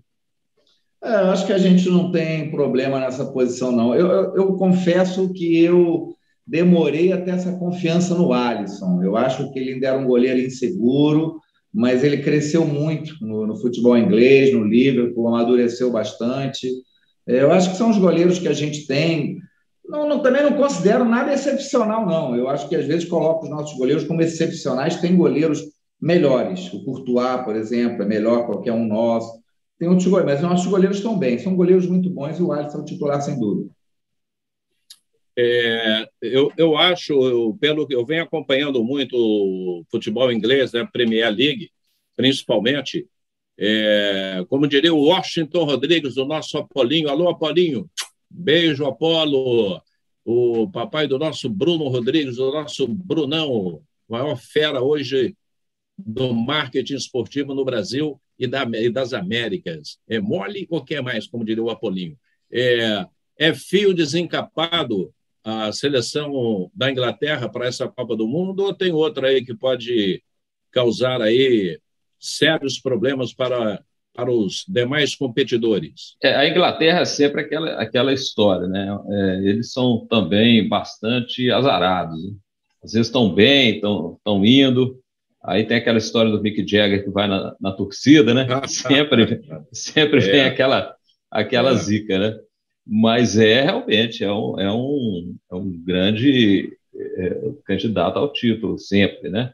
É, 1.02 1.22
eu 1.22 1.30
acho 1.30 1.46
que 1.46 1.54
a 1.54 1.58
gente 1.58 1.90
não 1.90 2.12
tem 2.12 2.52
problema 2.52 3.00
nessa 3.00 3.26
posição, 3.26 3.72
não. 3.72 3.96
Eu, 3.96 4.08
eu, 4.08 4.36
eu 4.36 4.54
confesso 4.58 5.32
que 5.32 5.64
eu 5.64 6.15
demorei 6.46 7.12
até 7.12 7.32
essa 7.32 7.54
confiança 7.54 8.14
no 8.16 8.32
Alisson. 8.32 9.02
Eu 9.02 9.18
acho 9.18 9.52
que 9.52 9.60
ele 9.60 9.74
ainda 9.74 9.88
era 9.88 9.98
um 9.98 10.06
goleiro 10.06 10.40
inseguro, 10.40 11.40
mas 11.74 12.04
ele 12.04 12.18
cresceu 12.18 12.66
muito 12.66 13.16
no, 13.22 13.48
no 13.48 13.56
futebol 13.58 13.98
inglês, 13.98 14.54
no 14.54 14.64
Liverpool, 14.64 15.28
amadureceu 15.28 15.92
bastante. 15.92 16.70
É, 17.28 17.42
eu 17.42 17.52
acho 17.52 17.72
que 17.72 17.78
são 17.78 17.90
os 17.90 17.98
goleiros 17.98 18.40
que 18.40 18.48
a 18.48 18.54
gente 18.54 18.86
tem. 18.86 19.38
Não, 19.88 20.08
não, 20.08 20.20
também 20.20 20.44
não 20.44 20.54
considero 20.54 21.04
nada 21.04 21.34
excepcional, 21.34 22.06
não. 22.06 22.36
Eu 22.36 22.48
acho 22.48 22.70
que 22.70 22.76
às 22.76 22.86
vezes 22.86 23.10
coloco 23.10 23.46
os 23.46 23.50
nossos 23.50 23.78
goleiros 23.78 24.04
como 24.04 24.22
excepcionais. 24.22 25.02
Tem 25.02 25.16
goleiros 25.16 25.62
melhores. 26.02 26.72
O 26.74 26.84
Courtois, 26.84 27.44
por 27.44 27.56
exemplo, 27.56 28.04
é 28.04 28.06
melhor 28.06 28.42
que 28.42 28.46
qualquer 28.48 28.72
um 28.72 28.86
nosso. 28.86 29.44
Tem 29.78 29.90
outros 29.90 30.08
goleiros, 30.08 30.34
mas 30.34 30.44
os 30.44 30.50
nossos 30.50 30.68
goleiros 30.68 30.98
estão 30.98 31.18
bem. 31.18 31.38
São 31.38 31.56
goleiros 31.56 31.88
muito 31.88 32.10
bons 32.10 32.40
e 32.40 32.44
o 32.44 32.52
Alisson 32.52 32.78
é 32.78 32.82
o 32.82 32.86
titular, 32.86 33.22
sem 33.22 33.40
dúvida. 33.40 33.70
É, 35.38 36.08
eu, 36.22 36.52
eu 36.58 36.78
acho, 36.78 37.14
eu, 37.14 37.58
pelo 37.60 37.86
que 37.86 37.94
eu 37.94 38.06
venho 38.06 38.24
acompanhando 38.24 38.84
muito 38.84 39.16
o 39.18 39.84
futebol 39.92 40.32
inglês, 40.32 40.72
né, 40.72 40.88
Premier 40.92 41.30
League, 41.30 41.72
principalmente, 42.16 43.08
é, 43.58 44.46
como 44.50 44.68
diria 44.68 44.94
o 44.94 45.06
Washington 45.06 45.66
Rodrigues, 45.66 46.18
o 46.18 46.26
nosso 46.26 46.58
Apolinho. 46.58 47.10
Alô, 47.10 47.30
Apolinho, 47.30 47.90
beijo, 48.30 48.86
Apolo, 48.86 49.82
o 50.24 50.70
papai 50.72 51.08
do 51.08 51.20
nosso 51.20 51.50
Bruno 51.50 51.88
Rodrigues, 51.88 52.38
o 52.38 52.52
nosso 52.52 52.88
Brunão, 52.88 53.82
maior 54.08 54.38
fera 54.38 54.82
hoje 54.82 55.36
do 55.98 56.34
marketing 56.34 56.96
esportivo 56.96 57.54
no 57.54 57.66
Brasil 57.66 58.20
e, 58.38 58.48
da, 58.48 58.64
e 58.74 58.90
das 58.90 59.14
Américas. 59.14 60.00
É 60.08 60.20
mole 60.20 60.68
ou 60.70 60.84
quer 60.84 61.02
mais, 61.02 61.28
como 61.28 61.46
diria 61.46 61.64
o 61.64 61.70
Apolinho? 61.70 62.18
É, 62.52 63.06
é 63.38 63.54
fio 63.54 63.94
desencapado 63.94 65.14
a 65.46 65.72
seleção 65.72 66.72
da 66.74 66.92
Inglaterra 66.92 67.48
para 67.48 67.68
essa 67.68 67.88
Copa 67.88 68.16
do 68.16 68.28
Mundo 68.28 68.64
ou 68.64 68.74
tem 68.74 68.92
outra 68.92 69.28
aí 69.28 69.46
que 69.46 69.54
pode 69.54 70.24
causar 70.72 71.22
aí 71.22 71.80
sérios 72.20 72.80
problemas 72.80 73.32
para, 73.32 73.80
para 74.12 74.32
os 74.32 74.66
demais 74.68 75.14
competidores? 75.14 76.18
É, 76.24 76.34
a 76.36 76.50
Inglaterra 76.50 77.02
é 77.02 77.06
sempre 77.06 77.42
aquela, 77.42 77.74
aquela 77.80 78.12
história, 78.12 78.68
né? 78.68 78.88
É, 79.08 79.50
eles 79.50 79.72
são 79.72 80.08
também 80.10 80.68
bastante 80.68 81.52
azarados. 81.52 82.24
Né? 82.24 82.32
Às 82.84 82.94
vezes 82.94 83.08
estão 83.08 83.32
bem, 83.32 83.76
estão, 83.76 84.16
estão 84.18 84.44
indo. 84.44 85.00
Aí 85.44 85.64
tem 85.64 85.78
aquela 85.78 86.00
história 86.00 86.32
do 86.32 86.42
Mick 86.42 86.68
Jagger 86.68 87.04
que 87.04 87.12
vai 87.12 87.28
na, 87.28 87.56
na 87.62 87.72
torcida, 87.72 88.34
né? 88.34 88.48
sempre 88.66 89.44
sempre 89.72 90.18
é. 90.18 90.32
vem 90.32 90.42
aquela, 90.42 90.96
aquela 91.30 91.70
é. 91.70 91.76
zica, 91.76 92.18
né? 92.18 92.40
Mas 92.86 93.38
é 93.38 93.64
realmente 93.64 94.24
é 94.24 94.32
um, 94.32 94.60
é 94.60 94.72
um, 94.72 95.36
é 95.52 95.56
um 95.56 95.72
grande 95.72 96.78
é, 96.96 97.52
candidato 97.66 98.18
ao 98.20 98.32
título, 98.32 98.78
sempre, 98.78 99.30
né? 99.30 99.54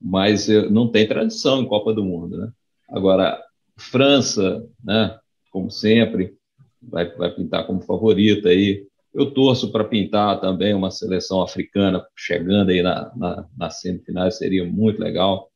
Mas 0.00 0.48
é, 0.48 0.68
não 0.68 0.88
tem 0.88 1.06
tradição 1.08 1.62
em 1.62 1.66
Copa 1.66 1.94
do 1.94 2.04
Mundo, 2.04 2.36
né? 2.36 2.52
Agora, 2.88 3.42
França, 3.76 4.66
né? 4.84 5.18
Como 5.50 5.70
sempre, 5.70 6.34
vai, 6.82 7.10
vai 7.16 7.34
pintar 7.34 7.66
como 7.66 7.80
favorita 7.80 8.48
aí. 8.50 8.86
Eu 9.14 9.30
torço 9.30 9.72
para 9.72 9.84
pintar 9.84 10.40
também 10.40 10.74
uma 10.74 10.90
seleção 10.90 11.40
africana 11.40 12.04
chegando 12.14 12.70
aí 12.70 12.82
na, 12.82 13.10
na, 13.16 13.46
na 13.56 13.70
semifinal, 13.70 14.30
seria 14.30 14.64
muito 14.64 15.00
legal. 15.00 15.50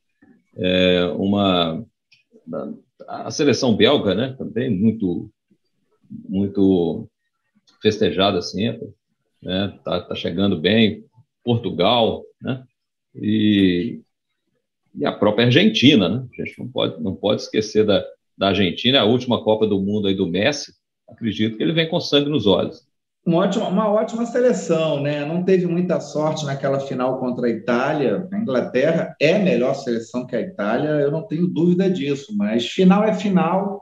É, 0.57 1.05
uma 1.17 1.85
a 3.07 3.31
seleção 3.31 3.77
belga, 3.77 4.15
né? 4.15 4.35
Também 4.39 4.71
muito 4.71 5.31
muito 6.29 7.09
festejada 7.83 8.43
sempre, 8.43 8.89
né? 9.43 9.79
Tá, 9.85 10.01
tá 10.01 10.15
chegando 10.15 10.59
bem. 10.59 11.05
Portugal, 11.45 12.23
né? 12.41 12.63
E, 13.15 14.01
e 14.95 15.07
a 15.07 15.13
própria 15.13 15.47
Argentina, 15.47 16.09
né? 16.09 16.27
A 16.33 16.45
gente 16.45 16.59
não 16.59 16.69
pode, 16.69 17.03
não 17.03 17.15
pode 17.15 17.43
esquecer 17.43 17.85
da, 17.85 18.05
da 18.37 18.49
Argentina, 18.49 19.01
a 19.01 19.05
última 19.05 19.43
Copa 19.43 19.67
do 19.67 19.81
Mundo 19.81 20.09
aí 20.09 20.15
do 20.15 20.27
Messi. 20.27 20.73
Acredito 21.09 21.57
que 21.57 21.63
ele 21.63 21.73
vem 21.73 21.89
com 21.89 22.01
sangue 22.01 22.31
nos 22.31 22.47
olhos. 22.47 22.89
Uma 23.27 23.39
ótima, 23.39 23.69
uma 23.69 23.89
ótima 23.89 24.25
seleção, 24.25 25.03
né? 25.03 25.25
Não 25.27 25.45
teve 25.45 25.67
muita 25.67 26.01
sorte 26.01 26.47
naquela 26.47 26.81
final 26.81 27.19
contra 27.19 27.47
a 27.47 27.51
Itália. 27.51 28.27
A 28.33 28.39
Inglaterra 28.39 29.15
é 29.21 29.39
melhor 29.39 29.75
seleção 29.75 30.27
que 30.27 30.35
a 30.35 30.41
Itália, 30.41 30.89
eu 30.89 31.11
não 31.11 31.27
tenho 31.27 31.47
dúvida 31.47 31.91
disso, 31.91 32.35
mas 32.37 32.67
final 32.67 33.05
é 33.05 33.13
final 33.13 33.80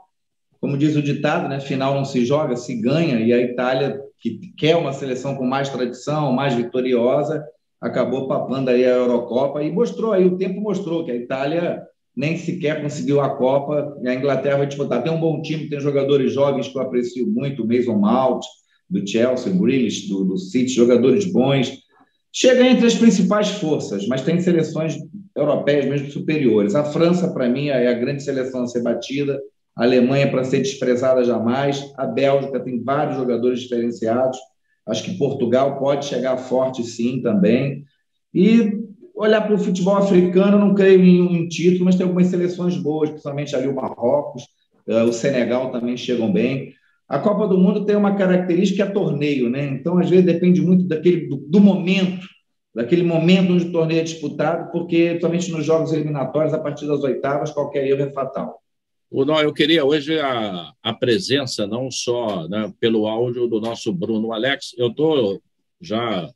como 0.69 0.77
diz 0.77 0.95
o 0.95 1.01
ditado, 1.01 1.49
né, 1.49 1.59
final 1.59 1.95
não 1.95 2.05
se 2.05 2.23
joga, 2.23 2.55
se 2.55 2.75
ganha, 2.75 3.19
e 3.21 3.33
a 3.33 3.41
Itália, 3.41 3.99
que 4.19 4.53
quer 4.55 4.75
uma 4.75 4.93
seleção 4.93 5.33
com 5.33 5.43
mais 5.43 5.67
tradição, 5.67 6.31
mais 6.31 6.53
vitoriosa, 6.53 7.43
acabou 7.81 8.27
papando 8.27 8.69
aí 8.69 8.85
a 8.85 8.89
Eurocopa 8.89 9.63
e 9.63 9.71
mostrou 9.71 10.13
aí, 10.13 10.23
o 10.23 10.37
tempo 10.37 10.61
mostrou 10.61 11.03
que 11.03 11.09
a 11.09 11.15
Itália 11.15 11.81
nem 12.15 12.37
sequer 12.37 12.83
conseguiu 12.83 13.19
a 13.19 13.35
Copa, 13.35 13.97
e 14.03 14.07
a 14.07 14.13
Inglaterra 14.13 14.57
vai 14.57 14.67
disputar. 14.67 15.01
Tem 15.01 15.11
um 15.11 15.19
bom 15.19 15.41
time, 15.41 15.67
tem 15.67 15.79
jogadores 15.79 16.31
jovens 16.31 16.67
que 16.67 16.77
eu 16.77 16.83
aprecio 16.83 17.25
muito, 17.25 17.63
o 17.63 17.67
Mason 17.67 17.97
Mount, 17.97 18.43
do 18.87 19.07
Chelsea, 19.07 19.51
Grealish, 19.51 20.07
do, 20.07 20.23
do 20.23 20.37
City, 20.37 20.69
jogadores 20.69 21.25
bons. 21.25 21.79
Chega 22.31 22.63
entre 22.63 22.85
as 22.85 22.93
principais 22.93 23.49
forças, 23.49 24.05
mas 24.05 24.21
tem 24.21 24.39
seleções 24.39 24.97
europeias 25.35 25.87
mesmo 25.87 26.11
superiores. 26.11 26.75
A 26.75 26.83
França, 26.83 27.33
para 27.33 27.49
mim, 27.49 27.69
é 27.69 27.87
a 27.87 27.93
grande 27.93 28.21
seleção 28.21 28.63
a 28.63 28.67
ser 28.67 28.83
batida, 28.83 29.39
a 29.75 29.83
Alemanha 29.83 30.29
para 30.29 30.43
ser 30.43 30.59
desprezada 30.59 31.23
jamais, 31.23 31.93
a 31.97 32.05
Bélgica 32.05 32.59
tem 32.59 32.83
vários 32.83 33.17
jogadores 33.17 33.61
diferenciados, 33.61 34.37
acho 34.87 35.03
que 35.03 35.17
Portugal 35.17 35.79
pode 35.79 36.05
chegar 36.05 36.37
forte 36.37 36.83
sim 36.83 37.21
também, 37.21 37.83
e 38.33 38.79
olhar 39.15 39.41
para 39.41 39.55
o 39.55 39.59
futebol 39.59 39.97
africano, 39.97 40.57
não 40.57 40.73
creio 40.73 41.03
em 41.03 41.21
um 41.21 41.47
título, 41.47 41.85
mas 41.85 41.95
tem 41.95 42.05
algumas 42.05 42.27
seleções 42.27 42.77
boas, 42.77 43.09
principalmente 43.09 43.55
ali 43.55 43.67
o 43.67 43.75
Marrocos, 43.75 44.43
eh, 44.87 45.03
o 45.03 45.11
Senegal 45.11 45.71
também 45.71 45.97
chegam 45.97 46.31
bem. 46.31 46.73
A 47.07 47.19
Copa 47.19 47.47
do 47.47 47.57
Mundo 47.57 47.85
tem 47.85 47.95
uma 47.95 48.15
característica 48.15 48.85
que 48.85 48.89
é 48.89 48.93
torneio, 48.93 49.49
né? 49.49 49.65
Então, 49.65 49.97
às 49.97 50.09
vezes, 50.09 50.25
depende 50.25 50.61
muito 50.61 50.85
daquele, 50.85 51.27
do, 51.27 51.37
do 51.37 51.59
momento, 51.59 52.25
daquele 52.73 53.03
momento 53.03 53.51
onde 53.51 53.65
o 53.65 53.71
torneio 53.71 53.99
é 53.99 54.03
disputado, 54.03 54.71
porque, 54.71 55.09
principalmente 55.09 55.51
nos 55.51 55.65
jogos 55.65 55.91
eliminatórios, 55.91 56.53
a 56.53 56.59
partir 56.59 56.87
das 56.87 57.03
oitavas, 57.03 57.51
qualquer 57.51 57.87
erro 57.87 58.03
é 58.03 58.11
fatal. 58.11 58.61
Não, 59.11 59.41
eu 59.41 59.53
queria 59.53 59.83
hoje 59.83 60.19
a, 60.19 60.73
a 60.83 60.93
presença, 60.93 61.65
não 61.65 61.89
só 61.89 62.47
né, 62.47 62.71
pelo 62.79 63.07
áudio 63.07 63.47
do 63.47 63.59
nosso 63.59 63.91
Bruno 63.91 64.31
Alex. 64.31 64.75
Eu 64.77 64.89
estou 64.89 65.41
já 65.81 66.31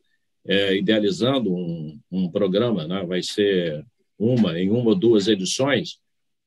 é, 0.46 0.76
idealizando 0.76 1.54
um, 1.54 2.00
um 2.12 2.32
programa, 2.32 2.88
né, 2.88 3.06
vai 3.06 3.22
ser 3.22 3.86
uma, 4.18 4.60
em 4.60 4.70
uma 4.70 4.90
ou 4.90 4.96
duas 4.96 5.28
edições, 5.28 6.00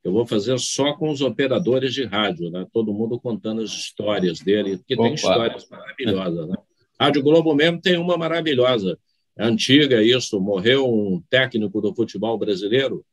eu 0.07 0.13
vou 0.13 0.25
fazer 0.25 0.57
só 0.61 0.93
com 0.95 1.11
os 1.11 1.21
operadores 1.21 1.93
de 1.93 2.05
rádio, 2.05 2.49
né, 2.51 2.65
todo 2.73 2.95
mundo 2.95 3.19
contando 3.19 3.61
as 3.61 3.71
histórias 3.71 4.39
dele, 4.39 4.79
que 4.87 4.97
tem 4.97 5.15
histórias 5.15 5.69
maravilhosas. 5.69 6.49
Né? 6.49 6.57
Rádio 6.99 7.23
Globo 7.23 7.55
mesmo 7.55 7.81
tem 7.81 7.99
uma 7.99 8.17
maravilhosa. 8.17 8.97
é 9.37 9.45
antiga 9.45 10.03
isso, 10.03 10.41
morreu 10.41 10.89
um 10.89 11.21
técnico 11.29 11.81
do 11.81 11.93
futebol 11.95 12.39
brasileiro, 12.39 13.05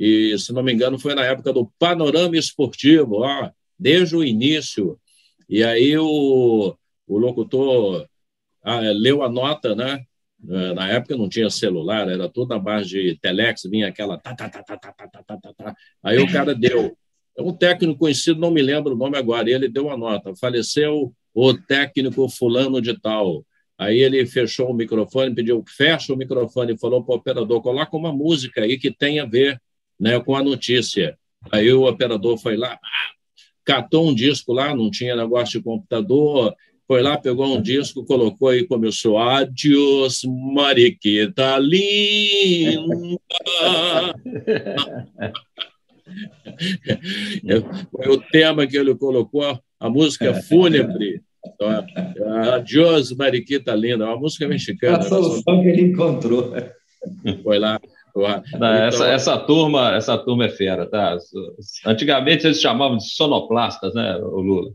e, 0.00 0.38
se 0.38 0.50
não 0.50 0.62
me 0.62 0.72
engano, 0.72 0.98
foi 0.98 1.14
na 1.14 1.26
época 1.26 1.52
do 1.52 1.70
Panorama 1.78 2.34
Esportivo, 2.34 3.16
ó, 3.16 3.50
desde 3.78 4.16
o 4.16 4.24
início. 4.24 4.98
E 5.46 5.62
aí 5.62 5.94
o, 5.98 6.74
o 7.06 7.18
locutor 7.18 8.08
ah, 8.62 8.80
leu 8.80 9.22
a 9.22 9.28
nota, 9.28 9.74
né? 9.74 10.02
Na 10.42 10.88
época 10.88 11.18
não 11.18 11.28
tinha 11.28 11.50
celular, 11.50 12.08
era 12.08 12.26
tudo 12.26 12.48
na 12.48 12.58
base 12.58 12.88
de 12.88 13.18
telex, 13.20 13.64
vinha 13.64 13.88
aquela 13.88 14.16
tá, 14.16 14.34
tá, 14.34 14.48
tá, 14.48 14.62
tá, 14.62 14.78
tá, 14.78 14.92
tá, 14.92 15.22
tá, 15.22 15.36
tá, 15.36 15.52
tá. 15.52 15.74
Aí 16.02 16.18
o 16.18 16.32
cara 16.32 16.54
deu. 16.54 16.96
Um 17.38 17.52
técnico 17.52 17.98
conhecido, 17.98 18.40
não 18.40 18.50
me 18.50 18.62
lembro 18.62 18.94
o 18.94 18.96
nome 18.96 19.18
agora, 19.18 19.50
ele 19.50 19.68
deu 19.68 19.90
a 19.90 19.98
nota. 19.98 20.34
Faleceu 20.34 21.12
o 21.34 21.54
técnico 21.54 22.26
fulano 22.30 22.80
de 22.80 22.98
tal. 22.98 23.44
Aí 23.76 23.98
ele 23.98 24.24
fechou 24.24 24.70
o 24.70 24.74
microfone, 24.74 25.34
pediu 25.34 25.62
fecha 25.68 26.12
o 26.14 26.16
microfone 26.16 26.72
e 26.72 26.78
falou 26.78 27.04
para 27.04 27.14
o 27.14 27.18
operador, 27.18 27.60
coloca 27.60 27.94
uma 27.94 28.12
música 28.12 28.62
aí 28.62 28.78
que 28.78 28.90
tenha 28.90 29.24
a 29.24 29.26
ver 29.26 29.60
né, 30.00 30.18
com 30.18 30.34
a 30.34 30.42
notícia. 30.42 31.16
Aí 31.52 31.72
o 31.72 31.86
operador 31.86 32.38
foi 32.38 32.56
lá, 32.56 32.78
catou 33.64 34.08
um 34.08 34.14
disco 34.14 34.52
lá, 34.52 34.74
não 34.74 34.90
tinha 34.90 35.14
negócio 35.14 35.58
de 35.58 35.64
computador, 35.64 36.54
foi 36.86 37.02
lá, 37.02 37.16
pegou 37.16 37.46
um 37.46 37.62
disco, 37.62 38.04
colocou 38.04 38.52
e 38.52 38.66
começou 38.66 39.16
Adios, 39.16 40.22
Mariquita 40.24 41.56
linda. 41.58 43.20
Foi 47.92 48.08
o 48.08 48.20
tema 48.20 48.66
que 48.66 48.76
ele 48.76 48.94
colocou, 48.96 49.58
a 49.78 49.88
música 49.88 50.34
fúnebre. 50.42 51.22
Adios, 52.52 53.12
Mariquita 53.12 53.74
linda, 53.74 54.06
uma 54.06 54.16
música 54.16 54.48
mexicana. 54.48 54.98
A 54.98 55.02
solução 55.02 55.62
que 55.62 55.68
ele 55.68 55.82
encontrou. 55.82 56.52
Foi 57.44 57.58
lá, 57.58 57.80
não, 58.14 58.38
então... 58.38 58.74
essa, 58.74 59.06
essa, 59.06 59.38
turma, 59.38 59.94
essa 59.94 60.18
turma 60.18 60.46
é 60.46 60.48
fera, 60.48 60.86
tá? 60.86 61.16
Antigamente 61.86 62.46
eles 62.46 62.60
chamavam 62.60 62.96
de 62.96 63.10
sonoplastas, 63.10 63.94
né, 63.94 64.16
o 64.16 64.40
Lula? 64.40 64.72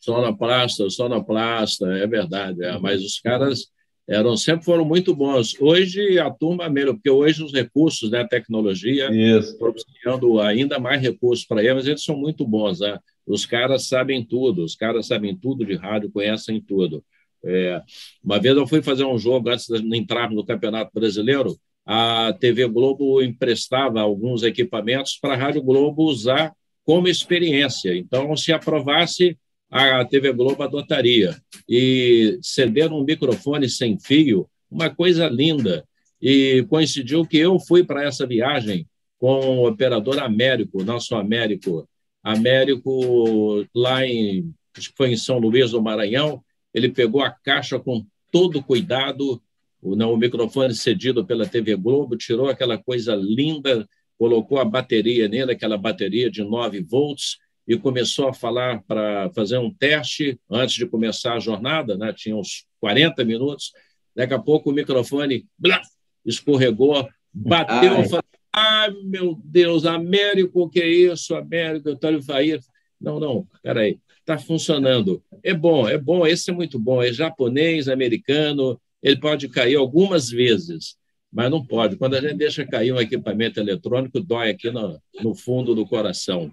Sonoplasta, 0.00 0.88
sonoplasta, 0.90 1.86
é 1.98 2.06
verdade, 2.06 2.64
é, 2.64 2.78
mas 2.78 3.04
os 3.04 3.20
caras 3.20 3.66
eram 4.08 4.36
sempre 4.38 4.64
foram 4.64 4.86
muito 4.86 5.14
bons. 5.14 5.54
Hoje 5.60 6.18
a 6.18 6.30
turma 6.30 6.64
é 6.64 6.70
melhor, 6.70 6.94
porque 6.94 7.10
hoje 7.10 7.44
os 7.44 7.52
recursos, 7.52 8.10
né, 8.10 8.26
tecnologia, 8.26 9.10
propiciando 9.58 10.40
ainda 10.40 10.78
mais 10.78 11.02
recursos 11.02 11.44
para 11.44 11.62
eles, 11.62 11.86
eles 11.86 12.02
são 12.02 12.16
muito 12.16 12.46
bons, 12.46 12.80
né? 12.80 12.98
Os 13.26 13.44
caras 13.44 13.86
sabem 13.86 14.24
tudo, 14.24 14.64
os 14.64 14.74
caras 14.74 15.06
sabem 15.06 15.36
tudo 15.36 15.64
de 15.66 15.74
rádio, 15.74 16.10
conhecem 16.10 16.58
tudo. 16.58 17.04
É, 17.44 17.82
uma 18.24 18.40
vez 18.40 18.56
eu 18.56 18.66
fui 18.66 18.82
fazer 18.82 19.04
um 19.04 19.18
jogo 19.18 19.50
antes 19.50 19.66
de 19.66 19.96
entrar 19.96 20.30
no 20.30 20.44
Campeonato 20.44 20.90
Brasileiro, 20.94 21.54
a 21.90 22.34
TV 22.38 22.68
Globo 22.68 23.22
emprestava 23.22 24.02
alguns 24.02 24.42
equipamentos 24.42 25.16
para 25.18 25.32
a 25.32 25.36
Rádio 25.38 25.62
Globo 25.62 26.04
usar 26.04 26.52
como 26.84 27.08
experiência. 27.08 27.96
Então, 27.96 28.36
se 28.36 28.52
aprovasse, 28.52 29.38
a 29.70 30.04
TV 30.04 30.30
Globo 30.34 30.62
adotaria. 30.62 31.34
E 31.66 32.38
ceder 32.42 32.92
um 32.92 33.04
microfone 33.04 33.70
sem 33.70 33.98
fio, 33.98 34.46
uma 34.70 34.90
coisa 34.90 35.28
linda. 35.28 35.82
E 36.20 36.62
coincidiu 36.68 37.24
que 37.24 37.38
eu 37.38 37.58
fui 37.58 37.82
para 37.82 38.04
essa 38.04 38.26
viagem 38.26 38.86
com 39.18 39.60
o 39.60 39.66
operador 39.66 40.18
Américo, 40.18 40.84
nosso 40.84 41.14
Américo. 41.14 41.88
Américo, 42.22 43.64
lá 43.74 44.06
em, 44.06 44.52
acho 44.76 44.90
que 44.90 44.96
foi 44.96 45.10
em 45.10 45.16
São 45.16 45.38
Luís 45.38 45.70
do 45.70 45.80
Maranhão, 45.80 46.44
ele 46.74 46.90
pegou 46.90 47.22
a 47.22 47.30
caixa 47.30 47.78
com 47.78 48.04
todo 48.30 48.62
cuidado, 48.62 49.40
o, 49.80 49.94
não, 49.94 50.12
o 50.12 50.16
microfone 50.16 50.74
cedido 50.74 51.24
pela 51.24 51.46
TV 51.46 51.76
Globo, 51.76 52.16
tirou 52.16 52.48
aquela 52.48 52.78
coisa 52.78 53.14
linda, 53.14 53.88
colocou 54.18 54.58
a 54.58 54.64
bateria 54.64 55.28
nele, 55.28 55.52
aquela 55.52 55.78
bateria 55.78 56.30
de 56.30 56.42
9 56.42 56.82
volts, 56.82 57.38
e 57.66 57.76
começou 57.76 58.28
a 58.28 58.32
falar 58.32 58.82
para 58.84 59.30
fazer 59.30 59.58
um 59.58 59.72
teste 59.72 60.40
antes 60.50 60.74
de 60.74 60.86
começar 60.86 61.34
a 61.34 61.40
jornada, 61.40 61.96
né? 61.96 62.12
tinha 62.16 62.34
uns 62.34 62.66
40 62.80 63.24
minutos. 63.24 63.72
Daqui 64.16 64.32
a 64.32 64.38
pouco 64.38 64.70
o 64.70 64.72
microfone 64.72 65.46
blá, 65.58 65.80
escorregou, 66.24 67.06
bateu. 67.32 67.96
Ai. 67.96 68.08
Falei, 68.08 68.22
Ai, 68.52 68.90
meu 69.04 69.38
Deus, 69.44 69.84
Américo, 69.84 70.62
o 70.62 70.68
que 70.68 70.80
é 70.80 70.88
isso? 70.88 71.34
Américo, 71.34 71.90
Antônio 71.90 72.22
Fair. 72.22 72.60
Não, 73.00 73.20
não, 73.20 73.46
peraí, 73.62 74.00
está 74.18 74.36
funcionando. 74.36 75.22
É 75.42 75.54
bom, 75.54 75.88
é 75.88 75.96
bom, 75.96 76.26
esse 76.26 76.50
é 76.50 76.52
muito 76.54 76.78
bom. 76.78 77.02
É 77.02 77.12
japonês, 77.12 77.88
americano, 77.88 78.80
ele 79.02 79.18
pode 79.18 79.48
cair 79.48 79.76
algumas 79.76 80.28
vezes, 80.28 80.96
mas 81.32 81.50
não 81.50 81.64
pode. 81.64 81.96
Quando 81.96 82.14
a 82.14 82.20
gente 82.20 82.34
deixa 82.34 82.66
cair 82.66 82.92
um 82.92 83.00
equipamento 83.00 83.60
eletrônico, 83.60 84.20
dói 84.20 84.50
aqui 84.50 84.70
no, 84.70 85.00
no 85.22 85.34
fundo 85.34 85.74
do 85.74 85.86
coração. 85.86 86.52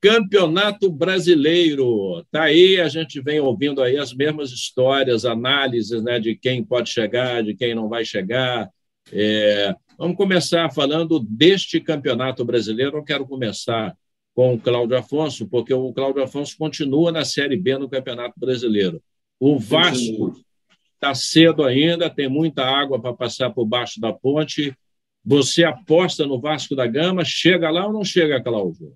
Campeonato 0.00 0.90
Brasileiro. 0.90 2.24
Tá 2.30 2.42
aí, 2.44 2.80
a 2.80 2.88
gente 2.88 3.20
vem 3.20 3.38
ouvindo 3.38 3.80
aí 3.80 3.96
as 3.96 4.12
mesmas 4.12 4.50
histórias, 4.50 5.24
análises 5.24 6.02
né, 6.02 6.18
de 6.18 6.34
quem 6.34 6.64
pode 6.64 6.90
chegar, 6.90 7.42
de 7.42 7.54
quem 7.54 7.72
não 7.72 7.88
vai 7.88 8.04
chegar. 8.04 8.68
É, 9.12 9.74
vamos 9.96 10.16
começar 10.16 10.68
falando 10.72 11.20
deste 11.20 11.80
Campeonato 11.80 12.44
Brasileiro. 12.44 12.96
Eu 12.96 13.04
quero 13.04 13.24
começar 13.24 13.96
com 14.34 14.54
o 14.54 14.58
Cláudio 14.58 14.96
Afonso, 14.96 15.46
porque 15.46 15.72
o 15.72 15.92
Cláudio 15.92 16.22
Afonso 16.22 16.56
continua 16.58 17.12
na 17.12 17.24
Série 17.24 17.56
B 17.56 17.78
no 17.78 17.88
Campeonato 17.88 18.34
Brasileiro. 18.38 19.00
O 19.38 19.56
Vasco 19.56 20.34
está 21.02 21.14
cedo 21.16 21.64
ainda, 21.64 22.08
tem 22.08 22.28
muita 22.28 22.64
água 22.64 23.00
para 23.00 23.12
passar 23.12 23.50
por 23.50 23.66
baixo 23.66 24.00
da 24.00 24.12
ponte. 24.12 24.72
Você 25.24 25.64
aposta 25.64 26.24
no 26.24 26.40
Vasco 26.40 26.76
da 26.76 26.86
Gama, 26.86 27.24
chega 27.24 27.68
lá 27.70 27.86
ou 27.86 27.92
não 27.92 28.04
chega, 28.04 28.42
Cláudio? 28.42 28.92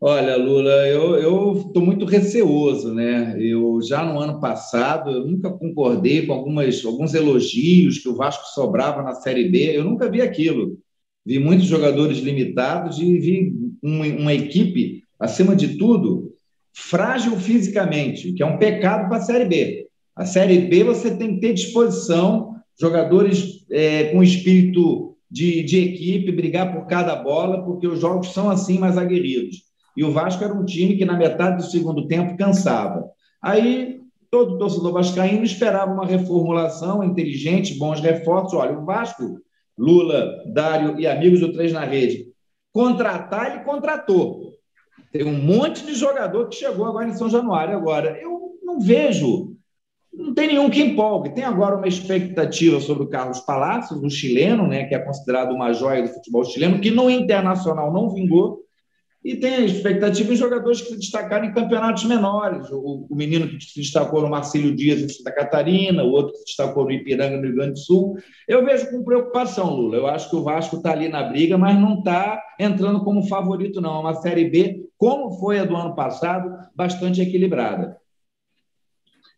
Olha, 0.00 0.36
Lula, 0.36 0.88
eu 0.88 1.64
estou 1.66 1.82
muito 1.82 2.04
receoso, 2.04 2.92
né? 2.92 3.36
Eu 3.38 3.80
já 3.82 4.04
no 4.04 4.18
ano 4.18 4.40
passado 4.40 5.10
eu 5.10 5.26
nunca 5.26 5.50
concordei 5.50 6.26
com 6.26 6.32
algumas, 6.32 6.84
alguns 6.84 7.14
elogios 7.14 7.98
que 7.98 8.08
o 8.08 8.14
Vasco 8.14 8.46
sobrava 8.48 9.02
na 9.02 9.14
Série 9.14 9.48
B. 9.48 9.76
Eu 9.76 9.84
nunca 9.84 10.10
vi 10.10 10.20
aquilo. 10.20 10.78
Vi 11.24 11.38
muitos 11.38 11.66
jogadores 11.66 12.18
limitados 12.18 12.98
e 12.98 13.18
vi 13.18 13.54
uma, 13.82 14.06
uma 14.06 14.34
equipe, 14.34 15.02
acima 15.18 15.56
de 15.56 15.78
tudo, 15.78 16.34
frágil 16.72 17.36
fisicamente, 17.38 18.32
que 18.32 18.42
é 18.42 18.46
um 18.46 18.58
pecado 18.58 19.08
para 19.08 19.18
a 19.18 19.22
Série 19.22 19.46
B. 19.46 19.84
A 20.16 20.24
Série 20.24 20.60
B 20.60 20.84
você 20.84 21.16
tem 21.16 21.34
que 21.34 21.40
ter 21.40 21.54
disposição, 21.54 22.56
jogadores 22.78 23.66
é, 23.70 24.12
com 24.12 24.22
espírito 24.22 25.16
de, 25.30 25.62
de 25.64 25.78
equipe, 25.80 26.30
brigar 26.30 26.72
por 26.72 26.86
cada 26.86 27.16
bola, 27.16 27.64
porque 27.64 27.86
os 27.86 28.00
jogos 28.00 28.32
são 28.32 28.48
assim 28.48 28.78
mais 28.78 28.96
aguerridos. 28.96 29.62
E 29.96 30.04
o 30.04 30.12
Vasco 30.12 30.42
era 30.44 30.54
um 30.54 30.64
time 30.64 30.96
que, 30.96 31.04
na 31.04 31.16
metade 31.16 31.56
do 31.56 31.70
segundo 31.70 32.06
tempo, 32.06 32.36
cansava. 32.36 33.04
Aí, 33.42 34.00
todo 34.30 34.58
torcedor 34.58 34.92
vascaíno 34.92 35.44
esperava 35.44 35.92
uma 35.92 36.06
reformulação 36.06 37.02
inteligente, 37.02 37.78
bons 37.78 38.00
reforços. 38.00 38.58
Olha, 38.58 38.78
o 38.78 38.84
Vasco, 38.84 39.40
Lula, 39.76 40.28
Dário 40.52 40.98
e 40.98 41.06
amigos 41.06 41.40
do 41.40 41.52
Três 41.52 41.72
na 41.72 41.84
Rede, 41.84 42.26
contratar, 42.72 43.52
ele 43.52 43.64
contratou. 43.64 44.52
Tem 45.12 45.24
um 45.24 45.40
monte 45.40 45.84
de 45.86 45.94
jogador 45.94 46.48
que 46.48 46.56
chegou 46.56 46.86
agora 46.86 47.08
em 47.08 47.14
São 47.14 47.28
Januário. 47.28 47.76
Agora, 47.76 48.18
eu 48.20 48.52
não 48.64 48.80
vejo 48.80 49.53
não 50.16 50.32
tem 50.32 50.48
nenhum 50.48 50.70
que 50.70 50.80
empolgue. 50.80 51.34
Tem 51.34 51.44
agora 51.44 51.76
uma 51.76 51.88
expectativa 51.88 52.80
sobre 52.80 53.04
o 53.04 53.08
Carlos 53.08 53.40
Palacios, 53.40 54.02
o 54.02 54.10
chileno, 54.10 54.66
né, 54.66 54.84
que 54.84 54.94
é 54.94 54.98
considerado 54.98 55.52
uma 55.52 55.72
joia 55.72 56.02
do 56.02 56.08
futebol 56.08 56.44
chileno, 56.44 56.80
que 56.80 56.90
no 56.90 57.10
internacional 57.10 57.92
não 57.92 58.10
vingou. 58.10 58.62
E 59.24 59.36
tem 59.36 59.54
a 59.54 59.60
expectativa 59.60 60.34
em 60.34 60.36
jogadores 60.36 60.82
que 60.82 60.88
se 60.88 60.98
destacaram 60.98 61.46
em 61.46 61.52
campeonatos 61.54 62.04
menores. 62.04 62.68
O, 62.70 63.06
o 63.08 63.16
menino 63.16 63.48
que 63.48 63.58
se 63.58 63.80
destacou 63.80 64.20
no 64.20 64.28
Marcílio 64.28 64.76
Dias 64.76 65.00
em 65.00 65.08
Santa 65.08 65.32
Catarina, 65.32 66.04
o 66.04 66.10
outro 66.10 66.32
que 66.32 66.40
se 66.40 66.44
destacou 66.44 66.84
no 66.84 66.92
Ipiranga, 66.92 67.38
no 67.38 67.44
Rio 67.44 67.54
Grande 67.54 67.72
do 67.72 67.78
Sul. 67.78 68.18
Eu 68.46 68.62
vejo 68.66 68.90
com 68.90 69.02
preocupação, 69.02 69.74
Lula. 69.74 69.96
Eu 69.96 70.06
acho 70.06 70.28
que 70.28 70.36
o 70.36 70.42
Vasco 70.42 70.76
está 70.76 70.92
ali 70.92 71.08
na 71.08 71.22
briga, 71.22 71.56
mas 71.56 71.74
não 71.74 72.00
está 72.00 72.38
entrando 72.60 73.02
como 73.02 73.26
favorito, 73.26 73.80
não. 73.80 73.96
É 73.96 74.00
uma 74.00 74.14
Série 74.14 74.50
B, 74.50 74.84
como 74.98 75.30
foi 75.38 75.58
a 75.58 75.64
do 75.64 75.74
ano 75.74 75.94
passado, 75.94 76.50
bastante 76.76 77.22
equilibrada. 77.22 77.96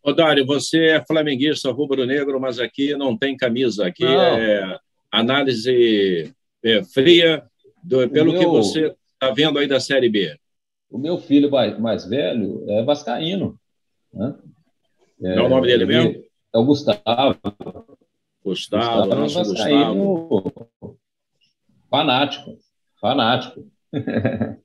Ô, 0.07 0.13
Dário, 0.13 0.45
você 0.45 0.91
é 0.91 1.05
flamenguista 1.05 1.69
rubro-negro, 1.69 2.39
mas 2.39 2.59
aqui 2.59 2.95
não 2.95 3.17
tem 3.17 3.35
camisa. 3.35 3.87
Aqui 3.87 4.05
não. 4.05 4.21
é 4.21 4.79
análise 5.11 6.33
é, 6.63 6.81
fria 6.81 7.43
do, 7.83 8.09
pelo 8.09 8.31
meu, 8.31 8.39
que 8.39 8.45
você 8.47 8.95
está 9.11 9.33
vendo 9.33 9.59
aí 9.59 9.67
da 9.67 9.81
Série 9.81 10.07
B. 10.07 10.33
O 10.89 10.97
meu 10.97 11.17
filho 11.17 11.51
mais, 11.51 12.05
velho 12.05 12.63
é 12.69 12.85
vascaíno. 12.85 13.59
Né? 14.13 14.33
É, 15.23 15.35
é 15.39 15.41
o 15.41 15.49
nome 15.49 15.67
dele 15.67 15.85
mesmo? 15.85 16.23
É 16.55 16.57
o 16.57 16.63
Gustavo. 16.63 17.01
Gustavo, 18.41 19.09
Gustavo, 19.09 19.11
é 19.11 19.27
vascaíno 19.27 20.27
Gustavo. 20.29 20.99
fanático. 21.89 22.57
Fanático. 23.01 23.69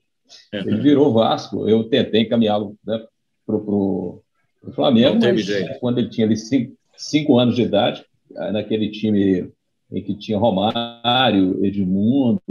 Ele 0.53 0.77
virou 0.77 1.11
Vasco. 1.11 1.67
Eu 1.67 1.89
tentei 1.89 2.21
encaminhá-lo 2.21 2.77
né, 2.85 3.05
para 3.45 3.57
o 3.57 4.22
o 4.63 4.71
Flamengo, 4.71 5.19
mas, 5.21 5.77
quando 5.79 5.99
ele 5.99 6.09
tinha 6.09 6.25
ali 6.25 6.37
cinco, 6.37 6.75
cinco, 6.95 7.37
anos 7.37 7.55
de 7.55 7.63
idade, 7.63 8.05
naquele 8.51 8.89
time 8.89 9.51
em 9.91 10.03
que 10.03 10.15
tinha 10.15 10.37
Romário, 10.37 11.63
Edmundo, 11.63 12.41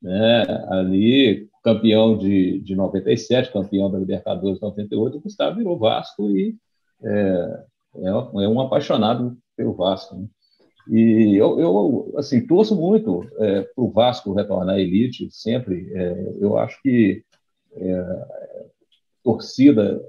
né, 0.00 0.42
ali 0.68 1.48
campeão 1.62 2.18
de, 2.18 2.60
de 2.60 2.74
97, 2.74 3.52
campeão 3.52 3.90
da 3.90 3.98
Libertadores 3.98 4.60
98, 4.60 5.16
o 5.16 5.20
Gustavo 5.20 5.56
virou 5.56 5.78
Vasco 5.78 6.30
e 6.30 6.56
é, 7.02 7.64
é, 7.96 8.08
é 8.08 8.48
um 8.48 8.60
apaixonado 8.60 9.36
pelo 9.56 9.74
Vasco. 9.74 10.16
Né? 10.16 10.26
E 10.88 11.36
eu, 11.36 11.60
eu, 11.60 12.14
assim, 12.16 12.44
torço 12.44 12.74
muito 12.74 13.24
é, 13.38 13.62
para 13.62 13.84
o 13.84 13.90
Vasco 13.90 14.32
retornar 14.32 14.76
à 14.76 14.80
elite, 14.80 15.28
sempre. 15.30 15.88
É, 15.94 16.34
eu 16.40 16.58
acho 16.58 16.80
que 16.82 17.22
é, 17.76 18.22
torcida 19.22 20.02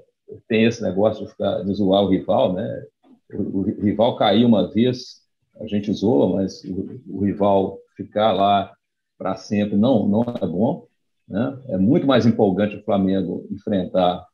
tem 0.48 0.64
esse 0.64 0.82
negócio 0.82 1.24
de, 1.24 1.30
ficar, 1.30 1.62
de 1.62 1.74
zoar 1.74 2.02
o 2.02 2.08
rival, 2.08 2.52
né? 2.52 2.84
O, 3.32 3.60
o, 3.60 3.62
rival 3.62 4.16
cair 4.16 4.44
uma 4.44 4.70
vez, 4.70 5.22
a 5.60 5.66
gente 5.66 5.92
zoa, 5.92 6.36
mas 6.36 6.62
o, 6.64 7.00
o 7.08 7.24
rival 7.24 7.78
ficar 7.96 8.32
lá 8.32 8.72
para 9.18 9.36
sempre 9.36 9.76
não, 9.76 10.08
não 10.08 10.22
é 10.22 10.46
bom. 10.46 10.86
Né? 11.28 11.58
É 11.68 11.78
muito 11.78 12.06
mais 12.06 12.26
empolgante 12.26 12.76
o 12.76 12.84
Flamengo 12.84 13.46
enfrentar 13.50 14.26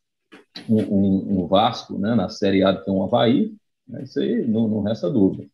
um, 0.68 0.80
um, 0.82 1.42
um 1.42 1.46
Vasco 1.46 1.98
né, 1.98 2.14
na 2.14 2.28
Série 2.28 2.64
A 2.64 2.72
do 2.72 2.82
que 2.82 2.90
um 2.90 3.02
Havaí. 3.02 3.52
Né? 3.86 4.02
Isso 4.02 4.20
aí 4.20 4.46
não, 4.46 4.68
não 4.68 4.82
resta 4.82 5.10
dúvida. 5.10 5.48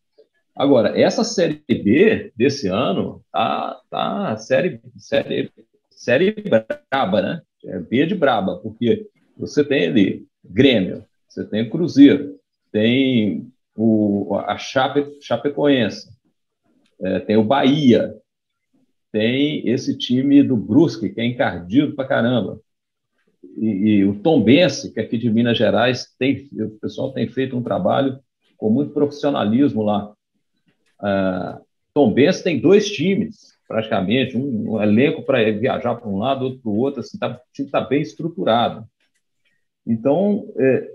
Agora, 0.55 0.99
essa 0.99 1.23
Série 1.23 1.61
B 1.67 2.31
desse 2.35 2.67
ano 2.67 3.21
tá, 3.31 3.79
tá 3.91 4.37
série, 4.37 4.81
série, 4.97 5.51
série 5.91 6.31
braba, 6.31 7.21
né? 7.21 7.41
É 7.63 7.79
B 7.79 8.07
de 8.07 8.15
braba, 8.15 8.57
porque 8.57 9.07
você 9.37 9.63
tem 9.63 9.87
ali 9.87 10.27
Grêmio, 10.43 11.05
você 11.27 11.45
tem 11.45 11.69
Cruzeiro, 11.69 12.39
tem 12.71 13.51
o, 13.75 14.35
a 14.35 14.57
Chape, 14.57 15.05
Chapecoense, 15.21 16.09
é, 17.01 17.19
tem 17.19 17.37
o 17.37 17.43
Bahia, 17.43 18.15
tem 19.11 19.67
esse 19.67 19.97
time 19.97 20.43
do 20.43 20.57
Brusque, 20.57 21.09
que 21.09 21.21
é 21.21 21.25
encardido 21.25 21.95
pra 21.95 22.07
caramba. 22.07 22.59
E, 23.57 23.65
e 23.65 24.05
o 24.05 24.19
Tom 24.19 24.43
Bense, 24.43 24.93
que 24.93 24.99
é 24.99 25.03
aqui 25.03 25.17
de 25.17 25.29
Minas 25.29 25.57
Gerais, 25.57 26.13
tem, 26.17 26.49
o 26.53 26.71
pessoal 26.79 27.13
tem 27.13 27.27
feito 27.27 27.55
um 27.55 27.63
trabalho 27.63 28.19
com 28.57 28.69
muito 28.69 28.93
profissionalismo 28.93 29.83
lá. 29.83 30.13
Uh, 30.99 31.65
Tom 31.93 32.13
Benz 32.13 32.41
tem 32.41 32.59
dois 32.59 32.89
times, 32.89 33.53
praticamente, 33.67 34.35
um, 34.37 34.73
um 34.73 34.81
elenco 34.81 35.23
para 35.23 35.51
viajar 35.51 35.95
para 35.95 36.09
um 36.09 36.17
lado, 36.17 36.45
outro 36.45 36.59
para 36.61 36.71
o 36.71 36.77
outro, 36.77 36.99
assim, 37.01 37.17
tá, 37.17 37.29
o 37.29 37.53
time 37.53 37.67
está 37.67 37.81
bem 37.81 38.01
estruturado. 38.01 38.87
Então, 39.87 40.45
é, 40.57 40.91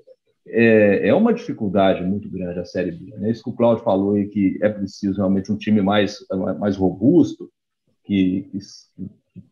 é, 0.47 1.09
é, 1.09 1.15
uma 1.15 1.33
dificuldade 1.33 2.03
muito 2.03 2.29
grande 2.31 2.59
a 2.59 2.65
Série 2.65 2.93
B. 2.93 3.17
Né? 3.17 3.31
Isso 3.31 3.43
que 3.43 3.51
o 3.51 3.55
Claudio 3.55 3.85
falou 3.85 4.15
aí, 4.15 4.29
que 4.29 4.59
é 4.61 4.69
preciso 4.69 5.17
realmente 5.17 5.51
um 5.51 5.57
time 5.57 5.81
mais, 5.81 6.19
mais 6.59 6.77
robusto, 6.77 7.51
que, 8.05 8.49
que, 8.53 8.59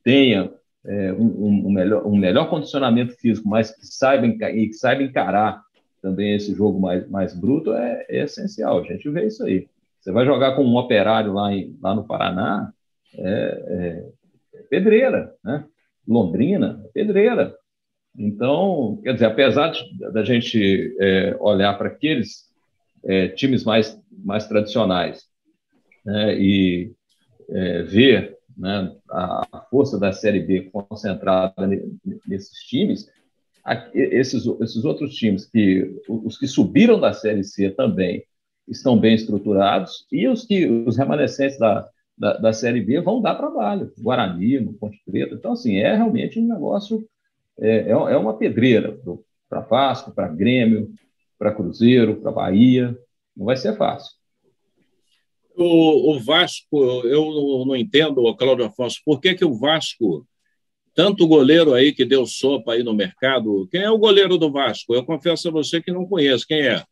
tenha 0.05 0.53
é, 0.85 1.13
um, 1.13 1.67
um, 1.67 1.71
melhor, 1.71 2.07
um 2.07 2.17
melhor 2.17 2.51
condicionamento 2.51 3.15
físico, 3.15 3.49
mas 3.49 3.71
que 3.71 3.87
saiba, 3.87 4.27
e 4.27 4.67
que 4.69 4.75
saiba 4.75 5.03
encarar 5.03 5.63
também 6.03 6.35
esse 6.35 6.55
jogo 6.55 6.81
mais, 6.81 7.09
mais 7.09 7.35
bruto, 7.35 7.73
é, 7.73 8.05
é 8.09 8.25
essencial. 8.25 8.81
A 8.81 8.85
gente 8.85 9.09
vê 9.09 9.27
isso 9.27 9.45
aí. 9.45 9.69
Você 10.01 10.13
vai 10.13 10.25
jogar 10.25 10.57
com 10.57 10.65
um 10.65 10.77
operário 10.77 11.33
lá, 11.33 11.53
em, 11.53 11.77
lá 11.81 11.95
no 11.95 12.07
Paraná, 12.07 12.73
é, 13.15 14.11
é, 14.55 14.59
é 14.59 14.63
pedreira, 14.63 15.35
né? 15.45 15.65
Londrina, 16.09 16.83
é 16.87 16.89
pedreira. 16.89 17.55
Então, 18.19 19.01
quer 19.03 19.15
dizer, 19.15 19.27
apesar 19.27 19.73
da 20.13 20.25
gente 20.25 20.97
é, 21.01 21.37
olhar 21.41 21.77
para 21.79 21.89
aqueles 21.89 22.51
é, 23.05 23.29
times 23.29 23.65
mais, 23.65 23.99
mais 24.11 24.47
tradicionais 24.47 25.25
né, 26.05 26.39
e 26.39 26.93
é, 27.49 27.83
ver 27.83 28.37
né, 28.57 28.95
a 29.11 29.67
força 29.71 29.99
da 29.99 30.13
Série 30.13 30.41
B 30.41 30.71
concentrada 30.73 31.55
nesses 32.27 32.59
times, 32.67 33.09
esses, 33.95 34.45
esses 34.61 34.85
outros 34.85 35.15
times, 35.15 35.47
que 35.47 35.97
os 36.09 36.39
que 36.39 36.47
subiram 36.47 36.99
da 36.99 37.13
Série 37.13 37.45
C 37.45 37.71
também 37.71 38.25
estão 38.67 38.99
bem 38.99 39.15
estruturados 39.15 40.07
e 40.11 40.29
os 40.29 40.45
que 40.45 40.67
os 40.67 40.97
remanescentes 40.97 41.59
da, 41.59 41.89
da, 42.17 42.37
da 42.37 42.53
Série 42.53 42.81
B 42.81 43.01
vão 43.01 43.21
dar 43.21 43.35
trabalho, 43.35 43.93
Guarani, 43.99 44.65
Ponte 44.75 45.01
Preta. 45.05 45.35
Então, 45.35 45.53
assim, 45.53 45.77
é 45.77 45.95
realmente 45.95 46.39
um 46.39 46.47
negócio, 46.47 47.05
é, 47.61 47.89
é, 47.89 47.91
é 47.91 48.17
uma 48.17 48.37
pedreira 48.37 48.99
para 49.49 49.61
Vasco, 49.61 50.13
para 50.13 50.29
Grêmio, 50.29 50.91
para 51.39 51.55
Cruzeiro, 51.55 52.17
para 52.17 52.33
Bahia. 52.33 52.97
Não 53.37 53.47
vai 53.47 53.57
ser 53.57 53.77
fácil. 53.77 54.13
O, 55.57 56.15
o 56.15 56.21
Vasco, 56.21 57.03
eu 57.05 57.65
não 57.67 57.77
entendo, 57.77 58.35
Cláudio 58.37 58.67
Afonso, 58.67 59.01
por 59.05 59.21
que, 59.21 59.35
que 59.35 59.45
o 59.45 59.55
Vasco, 59.55 60.27
tanto 60.95 61.27
goleiro 61.27 61.75
aí 61.75 61.93
que 61.93 62.05
deu 62.05 62.25
sopa 62.25 62.73
aí 62.73 62.83
no 62.83 62.95
mercado, 62.95 63.69
quem 63.71 63.83
é 63.83 63.91
o 63.91 63.99
goleiro 63.99 64.39
do 64.39 64.51
Vasco? 64.51 64.95
Eu 64.95 65.05
confesso 65.05 65.49
a 65.49 65.53
você 65.53 65.83
que 65.83 65.93
não 65.93 66.07
conheço, 66.07 66.47
quem 66.47 66.63
é? 66.63 66.83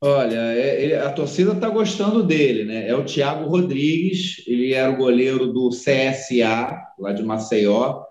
Olha, 0.00 0.36
é, 0.36 0.96
a 1.00 1.12
torcida 1.12 1.52
está 1.52 1.68
gostando 1.68 2.22
dele, 2.22 2.64
né? 2.64 2.88
É 2.88 2.94
o 2.94 3.04
Thiago 3.04 3.48
Rodrigues, 3.48 4.44
ele 4.46 4.72
era 4.72 4.92
o 4.92 4.96
goleiro 4.96 5.52
do 5.52 5.70
CSA, 5.70 6.76
lá 6.98 7.12
de 7.12 7.22
Maceió. 7.22 8.07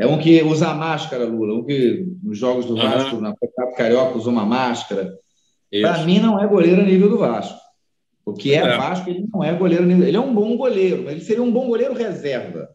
É 0.00 0.06
um 0.06 0.16
que 0.16 0.42
usa 0.42 0.72
máscara, 0.72 1.26
Lula, 1.26 1.54
um 1.54 1.62
que 1.62 2.06
nos 2.22 2.38
jogos 2.38 2.64
do 2.64 2.74
Vasco, 2.74 3.16
uhum. 3.16 3.20
na 3.20 3.34
Campeonato 3.36 3.76
Carioca, 3.76 4.16
usa 4.16 4.30
uma 4.30 4.46
máscara. 4.46 5.12
Para 5.82 6.04
mim, 6.06 6.18
não 6.18 6.40
é 6.40 6.46
goleiro 6.46 6.80
a 6.80 6.84
nível 6.84 7.10
do 7.10 7.18
Vasco. 7.18 7.60
O 8.24 8.32
que 8.32 8.54
é, 8.54 8.60
é, 8.60 8.76
Vasco, 8.78 9.10
ele 9.10 9.28
não 9.30 9.44
é 9.44 9.52
goleiro 9.52 9.84
nível. 9.84 10.08
Ele 10.08 10.16
é 10.16 10.20
um 10.20 10.34
bom 10.34 10.56
goleiro, 10.56 11.02
mas 11.02 11.12
ele 11.12 11.20
seria 11.20 11.42
um 11.42 11.52
bom 11.52 11.68
goleiro 11.68 11.92
reserva. 11.92 12.66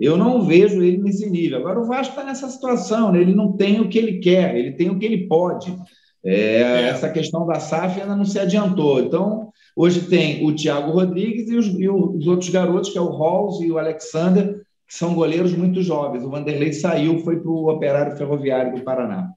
Eu 0.00 0.16
não 0.16 0.46
vejo 0.46 0.82
ele 0.82 0.96
nesse 0.96 1.28
nível. 1.28 1.58
Agora, 1.58 1.78
o 1.78 1.84
Vasco 1.84 2.14
está 2.14 2.24
nessa 2.24 2.48
situação, 2.48 3.12
né? 3.12 3.20
ele 3.20 3.34
não 3.34 3.52
tem 3.52 3.78
o 3.78 3.90
que 3.90 3.98
ele 3.98 4.18
quer, 4.18 4.56
ele 4.56 4.72
tem 4.72 4.88
o 4.88 4.98
que 4.98 5.04
ele 5.04 5.28
pode. 5.28 5.76
É, 6.24 6.34
é. 6.34 6.82
Essa 6.88 7.10
questão 7.10 7.46
da 7.46 7.60
SAF 7.60 8.00
ainda 8.00 8.16
não 8.16 8.24
se 8.24 8.38
adiantou. 8.38 8.98
Então, 8.98 9.50
hoje 9.76 10.08
tem 10.08 10.42
o 10.46 10.54
Thiago 10.54 10.92
Rodrigues 10.92 11.50
e 11.50 11.54
os, 11.54 11.66
e 11.66 11.86
os 11.86 12.26
outros 12.26 12.48
garotos, 12.48 12.88
que 12.88 12.96
é 12.96 13.00
o 13.02 13.10
Rolls 13.10 13.62
e 13.62 13.70
o 13.70 13.76
Alexander, 13.76 14.62
são 14.92 15.14
goleiros 15.14 15.54
muito 15.54 15.80
jovens. 15.82 16.22
O 16.22 16.28
Vanderlei 16.28 16.70
saiu, 16.70 17.18
foi 17.20 17.40
para 17.40 17.50
o 17.50 17.70
Operário 17.70 18.14
Ferroviário 18.14 18.76
do 18.76 18.84
Paraná. 18.84 19.32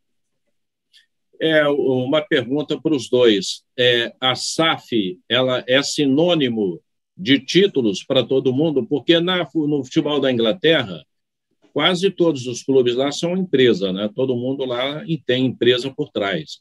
É 1.39 1.65
uma 1.65 2.21
pergunta 2.21 2.77
para 2.77 2.93
os 2.93 3.09
dois. 3.09 3.63
É, 3.79 4.13
a 4.19 4.35
SAF 4.35 5.17
ela 5.29 5.63
é 5.65 5.81
sinônimo 5.81 6.81
de 7.17 7.39
títulos 7.39 8.03
para 8.03 8.21
todo 8.21 8.51
mundo, 8.53 8.85
porque 8.85 9.17
na, 9.21 9.47
no 9.55 9.81
futebol 9.85 10.19
da 10.19 10.29
Inglaterra 10.29 11.05
quase 11.71 12.11
todos 12.11 12.47
os 12.47 12.61
clubes 12.61 12.95
lá 12.95 13.09
são 13.13 13.37
empresa, 13.37 13.93
né? 13.93 14.09
Todo 14.13 14.35
mundo 14.35 14.65
lá 14.65 15.05
tem 15.25 15.45
empresa 15.45 15.89
por 15.89 16.09
trás. 16.09 16.59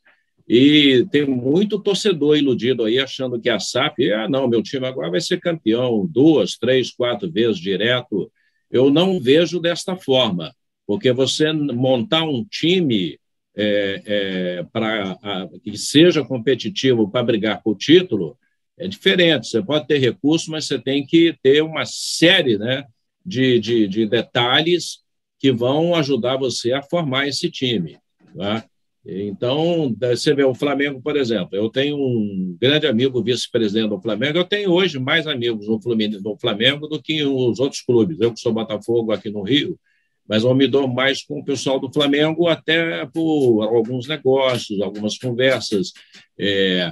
E 0.48 1.04
tem 1.10 1.26
muito 1.26 1.82
torcedor 1.82 2.36
iludido 2.36 2.84
aí, 2.84 3.00
achando 3.00 3.40
que 3.40 3.50
a 3.50 3.58
SAP, 3.58 3.98
ah, 4.14 4.28
não, 4.28 4.46
meu 4.46 4.62
time 4.62 4.86
agora 4.86 5.10
vai 5.10 5.20
ser 5.20 5.40
campeão 5.40 6.06
duas, 6.06 6.56
três, 6.56 6.92
quatro 6.92 7.28
vezes 7.28 7.58
direto. 7.58 8.30
Eu 8.74 8.90
não 8.90 9.20
vejo 9.20 9.60
desta 9.60 9.96
forma, 9.96 10.52
porque 10.84 11.12
você 11.12 11.52
montar 11.52 12.24
um 12.24 12.44
time 12.44 13.20
é, 13.56 14.02
é, 14.04 14.62
para 14.64 15.16
que 15.62 15.78
seja 15.78 16.24
competitivo 16.24 17.08
para 17.08 17.22
brigar 17.22 17.62
por 17.62 17.76
título 17.76 18.36
é 18.76 18.88
diferente. 18.88 19.46
Você 19.46 19.62
pode 19.62 19.86
ter 19.86 19.98
recurso, 19.98 20.50
mas 20.50 20.66
você 20.66 20.76
tem 20.76 21.06
que 21.06 21.38
ter 21.40 21.62
uma 21.62 21.84
série 21.86 22.58
né, 22.58 22.84
de, 23.24 23.60
de, 23.60 23.86
de 23.86 24.06
detalhes 24.06 25.04
que 25.38 25.52
vão 25.52 25.94
ajudar 25.94 26.36
você 26.36 26.72
a 26.72 26.82
formar 26.82 27.28
esse 27.28 27.48
time. 27.48 27.96
Tá? 28.36 28.68
Então, 29.06 29.94
você 30.00 30.34
vê 30.34 30.44
o 30.44 30.54
Flamengo, 30.54 31.00
por 31.02 31.14
exemplo. 31.16 31.50
Eu 31.52 31.68
tenho 31.68 31.96
um 31.96 32.56
grande 32.58 32.86
amigo, 32.86 33.22
vice-presidente 33.22 33.90
do 33.90 34.00
Flamengo. 34.00 34.38
Eu 34.38 34.44
tenho 34.44 34.70
hoje 34.70 34.98
mais 34.98 35.26
amigos 35.26 35.68
no 35.68 36.38
Flamengo 36.38 36.88
do 36.88 37.02
que 37.02 37.22
os 37.22 37.60
outros 37.60 37.82
clubes. 37.82 38.18
Eu 38.18 38.32
que 38.32 38.40
sou 38.40 38.52
Botafogo 38.52 39.12
aqui 39.12 39.28
no 39.28 39.42
Rio, 39.42 39.78
mas 40.26 40.42
eu 40.42 40.54
me 40.54 40.66
dou 40.66 40.88
mais 40.88 41.22
com 41.22 41.40
o 41.40 41.44
pessoal 41.44 41.78
do 41.78 41.92
Flamengo, 41.92 42.48
até 42.48 43.04
por 43.06 43.62
alguns 43.64 44.08
negócios, 44.08 44.80
algumas 44.80 45.18
conversas. 45.18 45.92
É, 46.38 46.90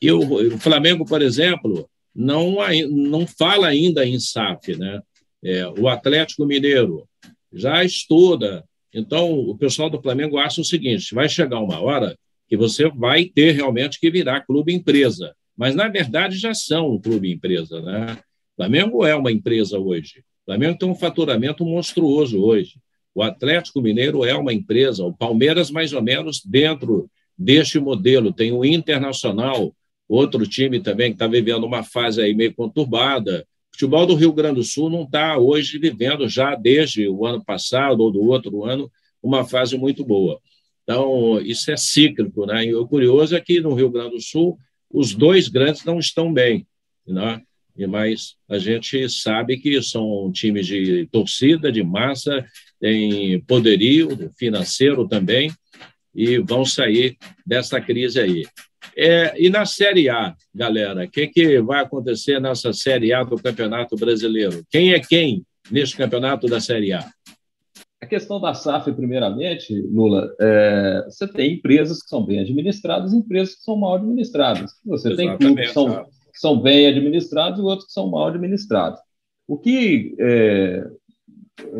eu, 0.00 0.20
o 0.20 0.58
Flamengo, 0.58 1.04
por 1.04 1.20
exemplo, 1.20 1.90
não, 2.14 2.56
não 2.90 3.26
fala 3.26 3.66
ainda 3.66 4.06
em 4.06 4.18
SAF. 4.18 4.76
Né? 4.76 5.00
É, 5.44 5.68
o 5.68 5.88
Atlético 5.88 6.46
Mineiro 6.46 7.06
já 7.52 7.84
estuda 7.84 8.64
então, 8.92 9.32
o 9.32 9.56
pessoal 9.56 9.90
do 9.90 10.00
Flamengo 10.00 10.38
acha 10.38 10.60
o 10.60 10.64
seguinte: 10.64 11.14
vai 11.14 11.28
chegar 11.28 11.60
uma 11.60 11.80
hora 11.80 12.16
que 12.48 12.56
você 12.56 12.88
vai 12.88 13.26
ter 13.26 13.52
realmente 13.52 14.00
que 14.00 14.10
virar 14.10 14.46
clube 14.46 14.72
empresa. 14.72 15.34
Mas, 15.56 15.74
na 15.74 15.88
verdade, 15.88 16.36
já 16.36 16.54
são 16.54 16.94
um 16.94 17.00
clube 17.00 17.30
empresa. 17.30 17.80
Né? 17.82 18.12
O 18.12 18.56
Flamengo 18.56 19.04
é 19.04 19.14
uma 19.14 19.30
empresa 19.30 19.78
hoje. 19.78 20.20
O 20.42 20.44
Flamengo 20.46 20.78
tem 20.78 20.88
um 20.88 20.94
faturamento 20.94 21.64
monstruoso 21.64 22.40
hoje. 22.40 22.76
O 23.14 23.22
Atlético 23.22 23.82
Mineiro 23.82 24.24
é 24.24 24.34
uma 24.34 24.52
empresa. 24.52 25.04
O 25.04 25.12
Palmeiras, 25.12 25.70
mais 25.70 25.92
ou 25.92 26.02
menos, 26.02 26.40
dentro 26.44 27.10
deste 27.36 27.78
modelo. 27.78 28.32
Tem 28.32 28.52
o 28.52 28.64
Internacional, 28.64 29.74
outro 30.08 30.46
time 30.46 30.80
também 30.80 31.10
que 31.10 31.16
está 31.16 31.26
vivendo 31.26 31.64
uma 31.64 31.82
fase 31.82 32.22
aí 32.22 32.32
meio 32.34 32.54
conturbada. 32.54 33.46
Futebol 33.78 34.06
do 34.06 34.16
Rio 34.16 34.32
Grande 34.32 34.56
do 34.56 34.64
Sul 34.64 34.90
não 34.90 35.04
está 35.04 35.38
hoje 35.38 35.78
vivendo 35.78 36.28
já 36.28 36.56
desde 36.56 37.08
o 37.08 37.24
ano 37.24 37.44
passado 37.44 38.00
ou 38.00 38.10
do 38.10 38.20
outro 38.22 38.64
ano 38.64 38.90
uma 39.22 39.44
fase 39.44 39.78
muito 39.78 40.04
boa. 40.04 40.40
Então, 40.82 41.40
isso 41.40 41.70
é 41.70 41.76
cíclico, 41.76 42.44
né? 42.44 42.64
E 42.64 42.74
o 42.74 42.88
curioso 42.88 43.36
é 43.36 43.40
que 43.40 43.60
no 43.60 43.74
Rio 43.74 43.88
Grande 43.88 44.16
do 44.16 44.20
Sul 44.20 44.58
os 44.92 45.14
dois 45.14 45.46
grandes 45.46 45.84
não 45.84 46.00
estão 46.00 46.32
bem, 46.32 46.66
né? 47.06 47.40
mas 47.88 48.34
a 48.48 48.58
gente 48.58 49.08
sabe 49.08 49.56
que 49.58 49.80
são 49.80 50.32
times 50.32 50.66
de 50.66 51.06
torcida, 51.12 51.70
de 51.70 51.84
massa, 51.84 52.44
tem 52.80 53.40
poderio 53.42 54.28
financeiro 54.36 55.06
também, 55.06 55.52
e 56.18 56.38
vão 56.38 56.64
sair 56.64 57.16
dessa 57.46 57.80
crise 57.80 58.18
aí. 58.18 58.44
É, 58.96 59.40
e 59.40 59.48
na 59.48 59.64
Série 59.64 60.10
A, 60.10 60.34
galera, 60.52 61.04
o 61.04 61.08
que, 61.08 61.28
que 61.28 61.60
vai 61.60 61.80
acontecer 61.80 62.40
nessa 62.40 62.72
Série 62.72 63.12
A 63.12 63.22
do 63.22 63.36
Campeonato 63.36 63.94
Brasileiro? 63.94 64.64
Quem 64.68 64.92
é 64.92 64.98
quem 64.98 65.44
neste 65.70 65.96
campeonato 65.96 66.48
da 66.48 66.58
Série 66.58 66.92
A? 66.92 67.08
A 68.02 68.06
questão 68.06 68.40
da 68.40 68.52
SAF, 68.52 68.90
primeiramente, 68.92 69.72
Lula, 69.92 70.28
é, 70.40 71.04
você 71.06 71.28
tem 71.28 71.54
empresas 71.54 72.02
que 72.02 72.08
são 72.08 72.26
bem 72.26 72.40
administradas 72.40 73.12
e 73.12 73.16
empresas 73.16 73.54
que 73.54 73.62
são 73.62 73.76
mal 73.76 73.94
administradas. 73.94 74.72
Você 74.84 75.12
Exatamente, 75.12 75.38
tem 75.38 75.46
clubes 75.46 75.68
que 75.68 75.72
são, 75.72 76.04
que 76.04 76.40
são, 76.40 76.60
bem 76.60 76.88
administrados 76.88 77.60
e 77.60 77.62
outros 77.62 77.86
que 77.86 77.92
são 77.92 78.10
mal 78.10 78.26
administrados. 78.26 78.98
O 79.46 79.56
que 79.56 80.16
é, 80.18 80.84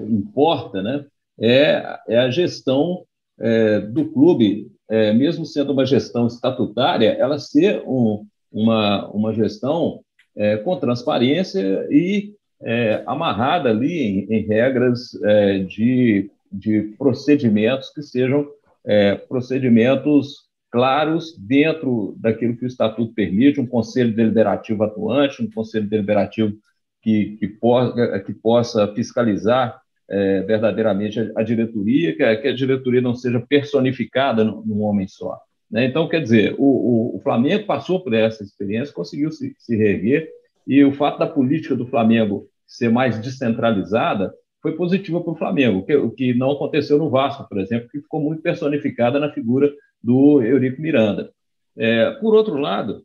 importa 0.08 0.80
né, 0.80 1.04
é, 1.40 1.98
é 2.08 2.18
a 2.18 2.30
gestão 2.30 3.04
é, 3.40 3.80
do 3.80 4.06
clube, 4.10 4.70
é, 4.88 5.12
mesmo 5.12 5.44
sendo 5.44 5.72
uma 5.72 5.84
gestão 5.86 6.26
estatutária, 6.26 7.10
ela 7.10 7.38
ser 7.38 7.82
um, 7.86 8.26
uma, 8.50 9.08
uma 9.10 9.34
gestão 9.34 10.00
é, 10.36 10.56
com 10.56 10.76
transparência 10.76 11.86
e 11.90 12.34
é, 12.62 13.02
amarrada 13.06 13.70
ali 13.70 14.00
em, 14.00 14.34
em 14.34 14.46
regras 14.46 15.14
é, 15.22 15.58
de, 15.60 16.30
de 16.50 16.94
procedimentos 16.98 17.90
que 17.90 18.02
sejam 18.02 18.46
é, 18.84 19.14
procedimentos 19.14 20.48
claros 20.70 21.36
dentro 21.38 22.14
daquilo 22.18 22.56
que 22.56 22.64
o 22.64 22.66
Estatuto 22.68 23.12
permite, 23.14 23.60
um 23.60 23.66
conselho 23.66 24.14
deliberativo 24.14 24.82
atuante, 24.84 25.42
um 25.42 25.50
conselho 25.50 25.88
deliberativo 25.88 26.54
que, 27.02 27.36
que, 27.38 27.48
po 27.48 27.94
que 28.24 28.32
possa 28.34 28.92
fiscalizar 28.94 29.80
é, 30.08 30.42
verdadeiramente 30.42 31.30
a, 31.36 31.42
diretoria, 31.42 32.16
que 32.16 32.22
a, 32.22 32.40
que 32.40 32.48
a, 32.48 32.54
diretoria 32.54 33.00
não 33.00 33.14
seja 33.14 33.40
personificada 33.40 34.44
num 34.44 34.82
homem 34.82 35.06
só. 35.06 35.38
Né? 35.70 35.84
Então, 35.84 36.08
quer 36.08 36.22
dizer, 36.22 36.54
o, 36.58 36.64
o, 36.64 37.16
o, 37.16 37.20
Flamengo 37.20 37.66
passou 37.66 38.00
por 38.02 38.14
essa 38.14 38.42
experiência, 38.42 38.94
conseguiu 38.94 39.30
se, 39.30 39.54
se 39.58 39.76
reerguer, 39.76 40.30
e 40.66 40.82
o 40.84 40.92
fato 40.92 41.18
da 41.18 41.26
política 41.26 41.74
do 41.74 41.86
Flamengo 41.86 42.48
ser 42.66 42.90
mais 42.90 43.18
descentralizada 43.18 44.32
foi 44.62 44.76
positiva 44.76 45.20
para 45.20 45.32
o 45.32 45.36
Flamengo, 45.36 45.84
que, 45.84 45.94
o 45.94 46.10
que 46.10 46.34
não 46.34 46.50
aconteceu 46.50 46.98
no 46.98 47.10
Vasco, 47.10 47.46
por 47.48 47.58
exemplo, 47.58 47.88
que 47.88 48.00
ficou 48.00 48.20
muito 48.20 48.42
personificada 48.42 49.18
na 49.18 49.30
figura 49.30 49.72
do 50.02 50.42
Eurico 50.42 50.80
Miranda. 50.80 51.30
É, 51.76 52.10
por 52.12 52.34
outro 52.34 52.56
lado, 52.56 53.04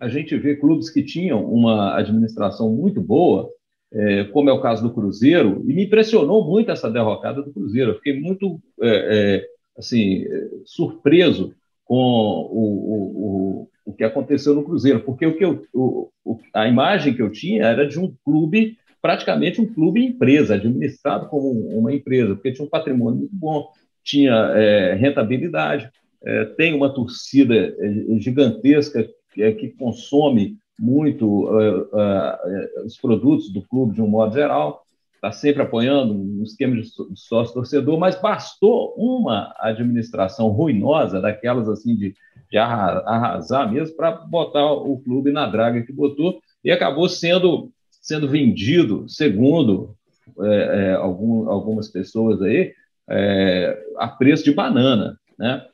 a 0.00 0.08
gente 0.08 0.36
vê 0.36 0.56
clubes 0.56 0.90
que 0.90 1.02
tinham 1.02 1.44
uma 1.44 1.96
administração 1.96 2.70
muito 2.70 3.00
boa, 3.00 3.48
é, 3.92 4.24
como 4.24 4.50
é 4.50 4.52
o 4.52 4.60
caso 4.60 4.82
do 4.82 4.92
Cruzeiro, 4.92 5.62
e 5.66 5.72
me 5.72 5.84
impressionou 5.84 6.44
muito 6.44 6.70
essa 6.70 6.90
derrocada 6.90 7.42
do 7.42 7.52
Cruzeiro. 7.52 7.92
Eu 7.92 7.96
fiquei 7.96 8.20
muito 8.20 8.60
é, 8.82 9.44
é 9.44 9.48
assim, 9.78 10.24
surpreso 10.64 11.54
com 11.84 11.96
o, 11.96 13.62
o, 13.64 13.70
o, 13.86 13.92
que 13.94 14.04
aconteceu 14.04 14.54
no 14.54 14.64
Cruzeiro, 14.64 15.00
porque 15.00 15.24
o 15.24 15.36
que 15.36 15.44
eu, 15.44 15.64
o, 15.72 16.10
a 16.52 16.68
imagem 16.68 17.14
que 17.14 17.22
eu 17.22 17.32
tinha 17.32 17.64
era 17.64 17.86
de 17.86 17.98
um 17.98 18.14
clube, 18.24 18.76
praticamente 19.00 19.60
um 19.60 19.72
clube 19.72 20.04
empresa, 20.04 20.54
administrado 20.54 21.28
como 21.28 21.50
uma 21.50 21.94
empresa, 21.94 22.34
porque 22.34 22.52
tinha 22.52 22.66
um 22.66 22.70
patrimônio 22.70 23.20
muito 23.20 23.34
bom, 23.34 23.68
tinha 24.04 24.34
é, 24.34 24.94
rentabilidade, 24.94 25.90
é, 26.22 26.44
tem 26.44 26.74
uma 26.74 26.92
torcida 26.92 27.54
é, 27.54 28.18
gigantesca 28.18 29.08
que, 29.32 29.52
que 29.52 29.68
consome 29.70 30.58
muito 30.78 31.26
uh, 31.26 31.82
uh, 31.82 32.86
os 32.86 32.96
produtos 32.96 33.50
do 33.52 33.62
clube 33.62 33.94
de 33.94 34.02
um 34.02 34.08
modo 34.08 34.34
geral, 34.34 34.84
está 35.18 35.32
sempre 35.32 35.62
apoiando 35.62 36.14
um 36.14 36.42
esquema 36.44 36.76
de 36.76 36.88
sócio-torcedor, 37.14 37.98
mas 37.98 38.20
bastou 38.20 38.94
uma 38.96 39.52
administração 39.58 40.48
ruinosa, 40.48 41.20
daquelas 41.20 41.68
assim 41.68 41.96
de, 41.96 42.14
de 42.50 42.56
arrasar 42.56 43.70
mesmo, 43.70 43.96
para 43.96 44.12
botar 44.12 44.72
o 44.72 44.98
clube 45.00 45.32
na 45.32 45.46
draga 45.46 45.82
que 45.82 45.92
botou, 45.92 46.40
e 46.64 46.70
acabou 46.70 47.08
sendo, 47.08 47.70
sendo 47.90 48.28
vendido, 48.28 49.08
segundo 49.08 49.96
é, 50.40 50.90
é, 50.90 50.92
algum, 50.94 51.48
algumas 51.50 51.88
pessoas 51.88 52.40
aí, 52.40 52.72
é, 53.10 53.76
a 53.96 54.06
preço 54.06 54.44
de 54.44 54.52
banana. 54.52 55.18
Né? 55.36 55.66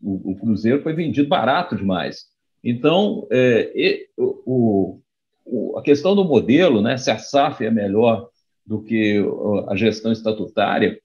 O, 0.00 0.32
o 0.32 0.36
Cruzeiro 0.36 0.82
foi 0.82 0.92
vendido 0.92 1.28
barato 1.28 1.74
demais. 1.74 2.31
Então, 2.62 3.26
é, 3.30 3.72
e, 3.74 4.08
o, 4.16 5.00
o, 5.44 5.78
a 5.78 5.82
questão 5.82 6.14
do 6.14 6.24
modelo, 6.24 6.80
né, 6.80 6.96
se 6.96 7.10
a 7.10 7.18
SAF 7.18 7.64
é 7.64 7.70
melhor 7.70 8.28
do 8.64 8.82
que 8.82 9.20
a 9.68 9.74
gestão 9.74 10.12
estatutária, 10.12 10.98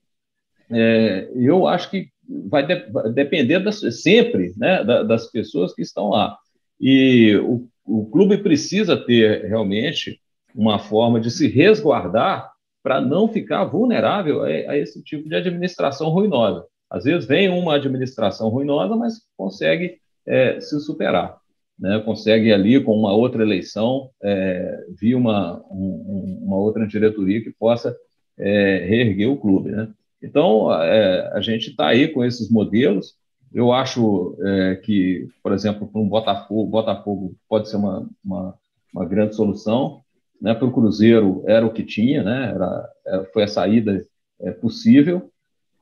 é, 0.70 1.30
eu 1.36 1.65
acho 1.65 1.89
que 1.89 2.10
vai, 2.48 2.65
de, 2.65 2.76
vai 2.91 3.12
depender 3.12 3.60
das, 3.60 3.80
sempre 4.02 4.54
né, 4.56 4.84
das 4.84 5.32
pessoas 5.32 5.74
que 5.74 5.82
estão 5.82 6.10
lá. 6.10 6.38
E 6.80 7.36
o, 7.38 7.67
o 7.86 8.06
clube 8.06 8.38
precisa 8.38 8.96
ter 8.96 9.46
realmente 9.46 10.20
uma 10.54 10.78
forma 10.78 11.20
de 11.20 11.32
se 11.32 11.48
resguardar 11.48 12.52
para 12.84 13.02
não 13.02 13.28
ficar 13.28 13.65
vulnerável 13.65 14.43
a, 14.43 14.48
a, 14.48 14.78
esse 14.78 15.02
tipo 15.04 15.28
de 15.28 15.36
administração 15.36 16.10
ruinosa. 16.10 16.65
Às 16.89 17.04
vezes 17.04 17.28
vem 17.28 17.50
uma 17.50 17.76
administração 17.76 18.50
ruinosa, 18.50 18.96
mas 18.96 19.22
consegue 19.36 19.98
é, 20.26 20.60
se 20.62 20.80
superar 20.80 21.38
né, 21.80 22.00
consegue 22.00 22.52
ali, 22.52 22.82
com 22.82 22.98
uma 22.98 23.13
outra 23.13 23.44
eleição, 23.44 24.10
é, 24.24 24.86
vir 25.00 25.16
uma, 25.16 25.63
um, 25.70 26.40
uma 26.44 26.58
outra 26.58 26.88
diretoria 26.88 27.42
que 27.42 27.52
possa 27.52 27.96
é, 28.38 28.86
reerguer 28.88 29.30
o 29.30 29.38
clube. 29.38 29.72
Né? 29.72 29.88
Então, 30.22 30.74
é, 30.74 31.32
a 31.34 31.42
gente 31.42 31.70
está 31.70 31.88
aí 31.88 32.08
com 32.08 32.24
esses 32.26 32.50
modelos. 32.50 33.16
Eu 33.54 33.72
acho 33.72 34.38
é, 34.42 34.76
que, 34.76 35.28
por 35.44 35.54
exemplo, 35.54 35.88
para 35.88 36.02
um 36.02 36.10
Botafogo, 36.10 36.70
Botafogo 36.70 37.36
pode 37.48 37.70
ser 37.70 37.78
uma, 37.78 38.10
uma, 38.24 38.56
uma 38.94 39.06
grande 39.06 39.36
solução. 39.36 40.02
Né? 40.42 40.54
Para 40.54 40.68
o 40.68 40.74
Cruzeiro 40.74 41.44
era 41.48 41.66
o 41.66 41.72
que 41.72 41.84
tinha, 41.84 42.24
né? 42.24 42.52
era, 42.54 42.90
era 43.06 43.26
foi 43.26 43.44
a 43.44 43.48
saída 43.48 44.04
é, 44.42 44.52
possível. 44.52 45.32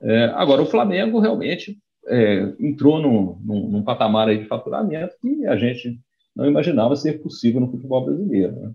É, 0.02 0.26
agora, 0.36 0.62
o 0.62 0.66
Flamengo 0.66 1.20
realmente 1.20 1.78
é, 2.08 2.54
entrou 2.60 3.02
num, 3.02 3.40
num, 3.44 3.70
num, 3.70 3.84
patamar 3.84 4.36
de 4.36 4.46
faturamento 4.46 5.16
que 5.22 5.46
a 5.46 5.56
gente 5.56 6.00
não 6.36 6.46
imaginava 6.46 6.96
ser 6.96 7.22
possível 7.22 7.62
no 7.62 7.72
futebol 7.72 8.06
brasileiro. 8.06 8.54
Né? 8.54 8.72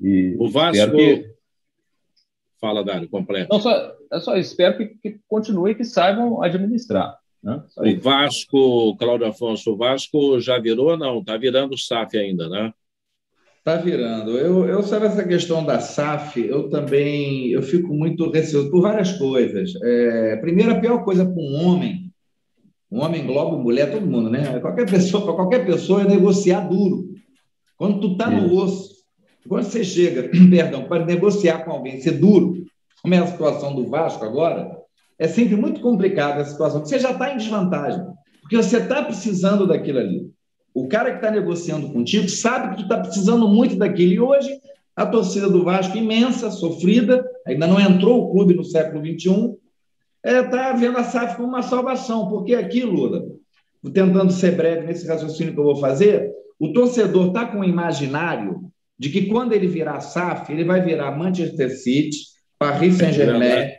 E 0.00 0.36
o 0.38 0.48
Vasco. 0.48 0.96
Que... 0.96 1.34
Fala, 2.60 2.84
Dário, 2.84 3.08
completo. 3.08 3.48
Não, 3.52 3.60
só, 3.60 3.94
eu 4.10 4.20
só 4.20 4.36
espero 4.36 4.78
que, 4.78 4.86
que 4.86 5.20
continue 5.28 5.72
e 5.72 5.74
que 5.74 5.84
saibam 5.84 6.42
administrar. 6.42 7.18
Né? 7.42 7.62
O 7.76 8.00
Vasco, 8.00 8.96
Cláudio 8.96 9.26
Afonso, 9.26 9.72
o 9.72 9.76
Vasco 9.76 10.40
já 10.40 10.58
virou? 10.58 10.96
Não, 10.96 11.20
está 11.20 11.36
virando 11.36 11.78
SAF 11.78 12.16
ainda, 12.16 12.48
né? 12.48 12.72
Está 13.58 13.76
virando. 13.76 14.38
Eu, 14.38 14.64
eu 14.66 14.82
sobre 14.82 15.08
essa 15.08 15.24
questão 15.24 15.64
da 15.64 15.80
SAF, 15.80 16.40
eu 16.40 16.70
também 16.70 17.50
eu 17.50 17.62
fico 17.62 17.92
muito 17.92 18.30
receoso 18.30 18.70
por 18.70 18.80
várias 18.80 19.12
coisas. 19.18 19.74
É, 19.82 20.36
primeiro, 20.36 20.72
a 20.72 20.80
pior 20.80 21.04
coisa 21.04 21.24
para 21.24 21.34
um 21.34 21.66
homem 21.66 22.05
homem 22.90 23.22
engloba 23.22 23.56
mulher, 23.56 23.90
todo 23.90 24.06
mundo, 24.06 24.30
né? 24.30 24.58
Qualquer 24.60 24.88
pessoa, 24.88 25.24
para 25.24 25.34
qualquer 25.34 25.66
pessoa 25.66 26.02
é 26.02 26.08
negociar 26.08 26.60
duro. 26.68 27.08
Quando 27.76 28.00
tu 28.00 28.12
está 28.12 28.30
no 28.30 28.54
osso, 28.54 28.96
quando 29.48 29.64
você 29.64 29.84
chega, 29.84 30.30
perdão, 30.50 30.84
para 30.84 31.04
negociar 31.04 31.64
com 31.64 31.72
alguém, 31.72 32.00
ser 32.00 32.12
duro, 32.12 32.64
como 33.02 33.14
é 33.14 33.18
a 33.18 33.26
situação 33.26 33.74
do 33.74 33.88
Vasco 33.88 34.24
agora, 34.24 34.76
é 35.18 35.26
sempre 35.26 35.56
muito 35.56 35.80
complicada 35.80 36.42
a 36.42 36.44
situação, 36.44 36.80
porque 36.80 36.94
você 36.94 37.00
já 37.00 37.12
está 37.12 37.32
em 37.32 37.38
desvantagem, 37.38 38.04
porque 38.40 38.56
você 38.56 38.78
está 38.78 39.02
precisando 39.02 39.66
daquilo 39.66 39.98
ali. 39.98 40.30
O 40.74 40.88
cara 40.88 41.10
que 41.10 41.16
está 41.16 41.30
negociando 41.30 41.90
contigo 41.90 42.28
sabe 42.28 42.70
que 42.70 42.76
tu 42.76 42.82
está 42.82 42.98
precisando 42.98 43.48
muito 43.48 43.76
daquilo. 43.76 44.12
E 44.12 44.20
hoje, 44.20 44.60
a 44.94 45.06
torcida 45.06 45.48
do 45.48 45.64
Vasco, 45.64 45.96
imensa, 45.96 46.50
sofrida, 46.50 47.24
ainda 47.46 47.66
não 47.66 47.80
entrou 47.80 48.24
o 48.24 48.30
clube 48.30 48.54
no 48.54 48.64
século 48.64 49.02
XXI, 49.04 49.56
está 50.26 50.70
é, 50.70 50.74
vendo 50.74 50.98
a 50.98 51.04
SAF 51.04 51.36
como 51.36 51.48
uma 51.48 51.62
salvação, 51.62 52.28
porque 52.28 52.54
aqui, 52.54 52.82
Lula, 52.82 53.24
tentando 53.92 54.32
ser 54.32 54.56
breve 54.56 54.86
nesse 54.86 55.06
raciocínio 55.06 55.54
que 55.54 55.60
eu 55.60 55.64
vou 55.64 55.76
fazer, 55.76 56.32
o 56.58 56.72
torcedor 56.72 57.28
está 57.28 57.46
com 57.46 57.60
o 57.60 57.64
imaginário 57.64 58.60
de 58.98 59.10
que 59.10 59.26
quando 59.26 59.52
ele 59.52 59.68
virar 59.68 60.00
SAF, 60.00 60.52
ele 60.52 60.64
vai 60.64 60.80
virar 60.80 61.16
Manchester 61.16 61.70
City, 61.70 62.18
Paris 62.58 62.96
Saint-Germain, 62.96 63.72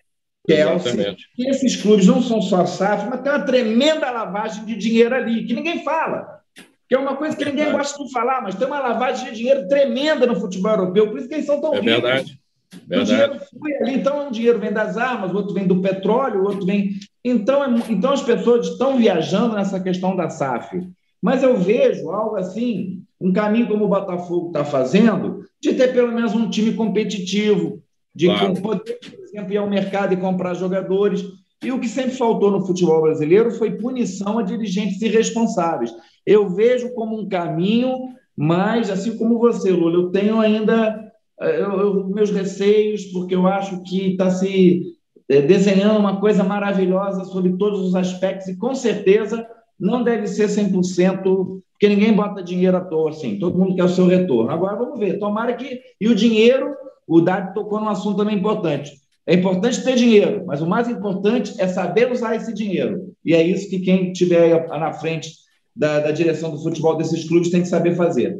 Chelsea. 0.50 1.18
E 1.38 1.50
esses 1.50 1.76
clubes 1.76 2.08
não 2.08 2.22
são 2.22 2.42
só 2.42 2.66
SAF, 2.66 3.10
mas 3.10 3.22
tem 3.22 3.32
uma 3.32 3.46
tremenda 3.46 4.10
lavagem 4.10 4.64
de 4.64 4.76
dinheiro 4.78 5.16
ali, 5.16 5.46
que 5.46 5.54
ninguém 5.54 5.84
fala. 5.84 6.40
que 6.88 6.96
é 6.96 6.98
uma 6.98 7.18
coisa 7.18 7.36
que 7.36 7.44
ninguém 7.44 7.72
gosta 7.72 8.02
de 8.02 8.12
falar, 8.12 8.42
mas 8.42 8.56
tem 8.56 8.68
uma 8.68 8.80
lavagem 8.80 9.32
de 9.32 9.38
dinheiro 9.38 9.68
tremenda 9.68 10.26
no 10.26 10.40
futebol 10.40 10.72
europeu, 10.72 11.10
por 11.10 11.20
isso 11.20 11.28
que 11.28 11.34
eles 11.34 11.46
são 11.46 11.60
tão 11.60 11.74
é 11.74 11.80
ricos. 11.80 11.92
Verdade. 11.92 12.40
O 12.74 13.04
dinheiro 13.04 13.40
foi 13.60 13.76
ali, 13.76 13.94
então 13.96 14.28
um 14.28 14.32
dinheiro 14.32 14.60
vem 14.60 14.74
das 14.74 14.98
armas, 14.98 15.32
o 15.32 15.38
outro 15.38 15.54
vem 15.54 15.66
do 15.66 15.82
petróleo, 15.82 16.42
o 16.42 16.48
outro 16.48 16.66
vem. 16.66 16.92
Então, 17.24 17.64
é... 17.64 17.84
então 17.90 18.12
as 18.12 18.22
pessoas 18.22 18.68
estão 18.68 18.98
viajando 18.98 19.56
nessa 19.56 19.80
questão 19.80 20.16
da 20.16 20.30
SAF. 20.30 20.80
Mas 21.22 21.44
eu 21.44 21.58
vejo 21.58 22.10
algo 22.12 22.36
assim, 22.36 23.04
um 23.20 23.32
caminho 23.32 23.68
como 23.68 23.86
o 23.86 23.90
Botafogo 23.90 24.48
está 24.48 24.64
fazendo, 24.64 25.46
de 25.62 25.74
ter 25.74 25.94
pelo 25.94 26.12
menos 26.12 26.34
um 26.34 26.50
time 26.50 26.74
competitivo, 26.74 27.82
de 28.14 28.28
claro. 28.28 28.62
poder, 28.62 29.00
por 29.00 29.24
exemplo, 29.24 29.54
ir 29.54 29.58
ao 29.58 29.70
mercado 29.70 30.14
e 30.14 30.18
comprar 30.18 30.54
jogadores. 30.54 31.24
E 31.64 31.72
o 31.72 31.80
que 31.80 31.88
sempre 31.88 32.12
faltou 32.12 32.52
no 32.52 32.66
futebol 32.66 33.02
brasileiro 33.02 33.52
foi 33.52 33.78
punição 33.78 34.38
a 34.38 34.44
dirigentes 34.44 35.02
irresponsáveis. 35.02 35.92
Eu 36.26 36.50
vejo 36.50 36.94
como 36.94 37.20
um 37.20 37.28
caminho, 37.28 37.96
mas, 38.36 38.92
assim 38.92 39.18
como 39.18 39.40
você, 39.40 39.72
Lula, 39.72 39.96
eu 39.96 40.12
tenho 40.12 40.40
ainda 40.40 41.07
eu, 41.46 42.08
meus 42.08 42.32
receios, 42.32 43.06
porque 43.06 43.36
eu 43.36 43.46
acho 43.48 43.84
que 43.84 44.12
está 44.12 44.30
se 44.30 44.82
eh, 45.30 45.42
desenhando 45.42 46.00
uma 46.00 46.20
coisa 46.20 46.44
maravilhosa 46.44 47.26
sobre 47.26 47.54
todos 47.58 47.82
os 47.82 47.96
aspectos, 47.96 48.48
e 48.48 48.58
com 48.58 48.74
certeza 48.74 49.48
não 49.80 50.04
deve 50.04 50.28
ser 50.28 50.48
100%, 50.48 51.22
porque 51.22 51.90
ninguém 51.90 52.14
bota 52.14 52.42
dinheiro 52.42 52.78
à 52.78 52.82
toa 52.82 53.12
assim, 53.12 53.38
todo 53.38 53.58
mundo 53.58 53.76
quer 53.76 53.84
o 53.84 53.90
seu 53.90 54.08
retorno. 54.08 54.50
Agora 54.50 54.76
vamos 54.76 55.00
ver, 55.00 55.20
tomara 55.20 55.54
que. 55.54 55.80
E 56.02 56.08
o 56.08 56.16
dinheiro, 56.16 56.74
o 57.08 57.22
Dado 57.22 57.54
tocou 57.54 57.80
num 57.80 57.90
assunto 57.90 58.18
também 58.18 58.38
importante. 58.38 58.92
É 59.28 59.36
importante 59.36 59.84
ter 59.84 59.96
dinheiro, 59.96 60.44
mas 60.48 60.62
o 60.62 60.68
mais 60.68 60.90
importante 60.90 61.54
é 61.60 61.68
saber 61.68 62.12
usar 62.12 62.36
esse 62.36 62.54
dinheiro. 62.54 63.14
E 63.24 63.36
é 63.36 63.44
isso 63.44 63.70
que 63.70 63.80
quem 63.80 64.12
estiver 64.12 64.68
na 64.70 64.94
frente 64.94 65.32
da, 65.76 66.00
da 66.00 66.12
direção 66.12 66.50
do 66.50 66.64
futebol 66.64 66.96
desses 66.98 67.28
clubes 67.28 67.52
tem 67.52 67.62
que 67.62 67.68
saber 67.68 67.96
fazer. 67.96 68.40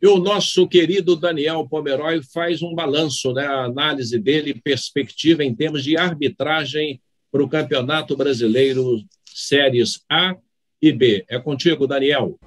E 0.00 0.06
o 0.06 0.18
nosso 0.18 0.68
querido 0.68 1.16
Daniel 1.16 1.66
Pomeroy 1.66 2.22
faz 2.22 2.60
um 2.62 2.74
balanço, 2.74 3.32
né, 3.32 3.46
a 3.46 3.64
análise 3.64 4.18
dele, 4.18 4.60
perspectiva 4.62 5.42
em 5.42 5.54
termos 5.54 5.82
de 5.82 5.96
arbitragem 5.96 7.00
para 7.32 7.42
o 7.42 7.48
Campeonato 7.48 8.16
Brasileiro 8.16 9.02
Séries 9.24 10.02
A 10.10 10.36
e 10.82 10.92
B. 10.92 11.24
É 11.28 11.38
contigo, 11.38 11.86
Daniel. 11.86 12.38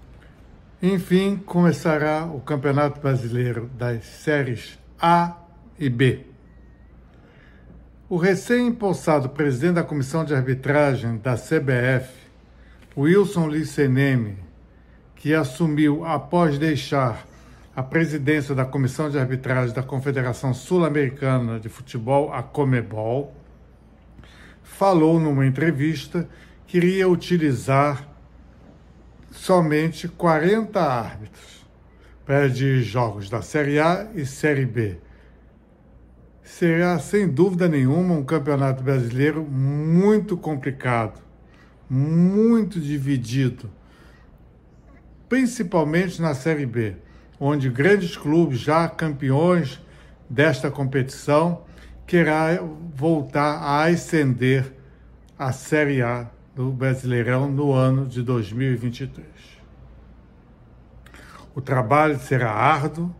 Enfim, 0.81 1.35
começará 1.37 2.25
o 2.25 2.39
Campeonato 2.39 3.01
Brasileiro 3.01 3.69
das 3.75 4.05
Séries 4.05 4.77
A 4.99 5.35
e 5.79 5.89
B. 5.89 6.25
O 8.07 8.17
recém-impulsado 8.17 9.29
presidente 9.29 9.75
da 9.75 9.83
Comissão 9.83 10.23
de 10.23 10.33
Arbitragem 10.33 11.17
da 11.17 11.35
CBF, 11.35 12.11
Wilson 12.95 13.47
Liceneme, 13.47 14.37
que 15.15 15.33
assumiu 15.33 16.05
após 16.05 16.57
deixar 16.57 17.27
a 17.79 17.83
presidência 17.83 18.53
da 18.53 18.65
Comissão 18.65 19.09
de 19.09 19.17
Arbitragem 19.17 19.73
da 19.73 19.81
Confederação 19.81 20.53
Sul-Americana 20.53 21.61
de 21.61 21.69
Futebol, 21.69 22.29
a 22.33 22.43
Comebol, 22.43 23.33
falou 24.61 25.17
numa 25.17 25.45
entrevista 25.45 26.27
que 26.67 26.75
iria 26.75 27.07
utilizar 27.07 28.05
somente 29.31 30.09
40 30.09 30.77
árbitros 30.77 31.65
para 32.25 32.49
dirigir 32.49 32.83
jogos 32.83 33.29
da 33.29 33.41
Série 33.41 33.79
A 33.79 34.09
e 34.13 34.25
Série 34.25 34.65
B. 34.65 34.97
Será, 36.43 36.99
sem 36.99 37.29
dúvida 37.29 37.69
nenhuma, 37.69 38.13
um 38.13 38.25
campeonato 38.25 38.83
brasileiro 38.83 39.41
muito 39.41 40.35
complicado, 40.35 41.21
muito 41.89 42.77
dividido, 42.77 43.71
principalmente 45.29 46.21
na 46.21 46.35
Série 46.35 46.65
B 46.65 47.07
onde 47.39 47.69
grandes 47.69 48.17
clubes 48.17 48.59
já 48.59 48.87
campeões 48.87 49.79
desta 50.29 50.69
competição 50.69 51.63
querá 52.05 52.59
voltar 52.93 53.57
a 53.57 53.83
ascender 53.85 54.73
a 55.37 55.51
Série 55.51 56.01
A 56.01 56.27
do 56.53 56.71
Brasileirão 56.71 57.49
no 57.49 57.71
ano 57.71 58.05
de 58.05 58.21
2023. 58.21 59.25
O 61.55 61.61
trabalho 61.61 62.19
será 62.19 62.51
árduo, 62.51 63.15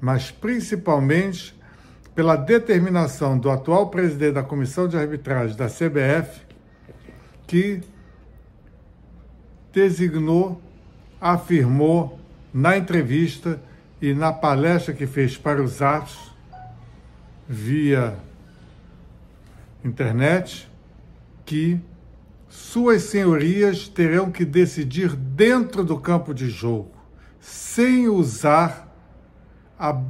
mas 0.00 0.30
principalmente 0.30 1.58
pela 2.14 2.36
determinação 2.36 3.36
do 3.36 3.50
atual 3.50 3.88
presidente 3.90 4.34
da 4.34 4.42
Comissão 4.42 4.86
de 4.86 4.96
Arbitragem 4.96 5.56
da 5.56 5.66
CBF, 5.66 6.42
que 7.46 7.80
designou, 9.72 10.62
afirmou 11.20 12.20
na 12.54 12.78
entrevista 12.78 13.60
e 14.00 14.14
na 14.14 14.32
palestra 14.32 14.94
que 14.94 15.08
fez 15.08 15.36
para 15.36 15.60
os 15.60 15.82
atos 15.82 16.32
via 17.48 18.16
internet 19.84 20.70
que 21.44 21.80
suas 22.48 23.02
senhorias 23.02 23.88
terão 23.88 24.30
que 24.30 24.44
decidir 24.44 25.16
dentro 25.16 25.82
do 25.82 25.98
campo 25.98 26.32
de 26.32 26.48
jogo, 26.48 26.92
sem 27.40 28.08
usar 28.08 28.88
a, 29.76 30.00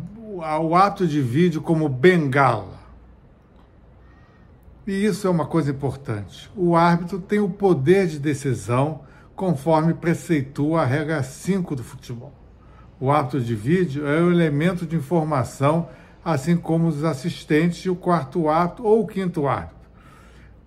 a, 0.43 0.61
o 0.61 0.77
ato 0.77 1.07
de 1.07 1.23
vídeo 1.23 1.63
como 1.63 1.89
bengala. 1.89 2.75
E 4.87 5.07
isso 5.07 5.27
é 5.27 5.31
uma 5.31 5.47
coisa 5.47 5.71
importante. 5.71 6.51
O 6.55 6.77
árbitro 6.77 7.19
tem 7.19 7.41
o 7.41 7.49
poder 7.49 8.07
de 8.07 8.19
decisão 8.19 9.01
conforme 9.35 9.95
preceitua 9.95 10.83
a 10.83 10.85
regra 10.85 11.23
5 11.23 11.77
do 11.77 11.83
futebol. 11.83 12.33
O 13.01 13.11
árbitro 13.11 13.41
de 13.41 13.55
vídeo 13.55 14.07
é 14.07 14.23
um 14.23 14.31
elemento 14.31 14.87
de 14.87 14.97
informação, 14.97 15.89
assim 16.25 16.57
como 16.57 16.87
os 16.87 17.05
assistentes 17.05 17.85
e 17.85 17.91
o 17.91 17.97
quarto 17.97 18.49
árbitro 18.49 18.85
ou 18.85 19.03
o 19.03 19.07
quinto 19.07 19.47
árbitro. 19.47 19.77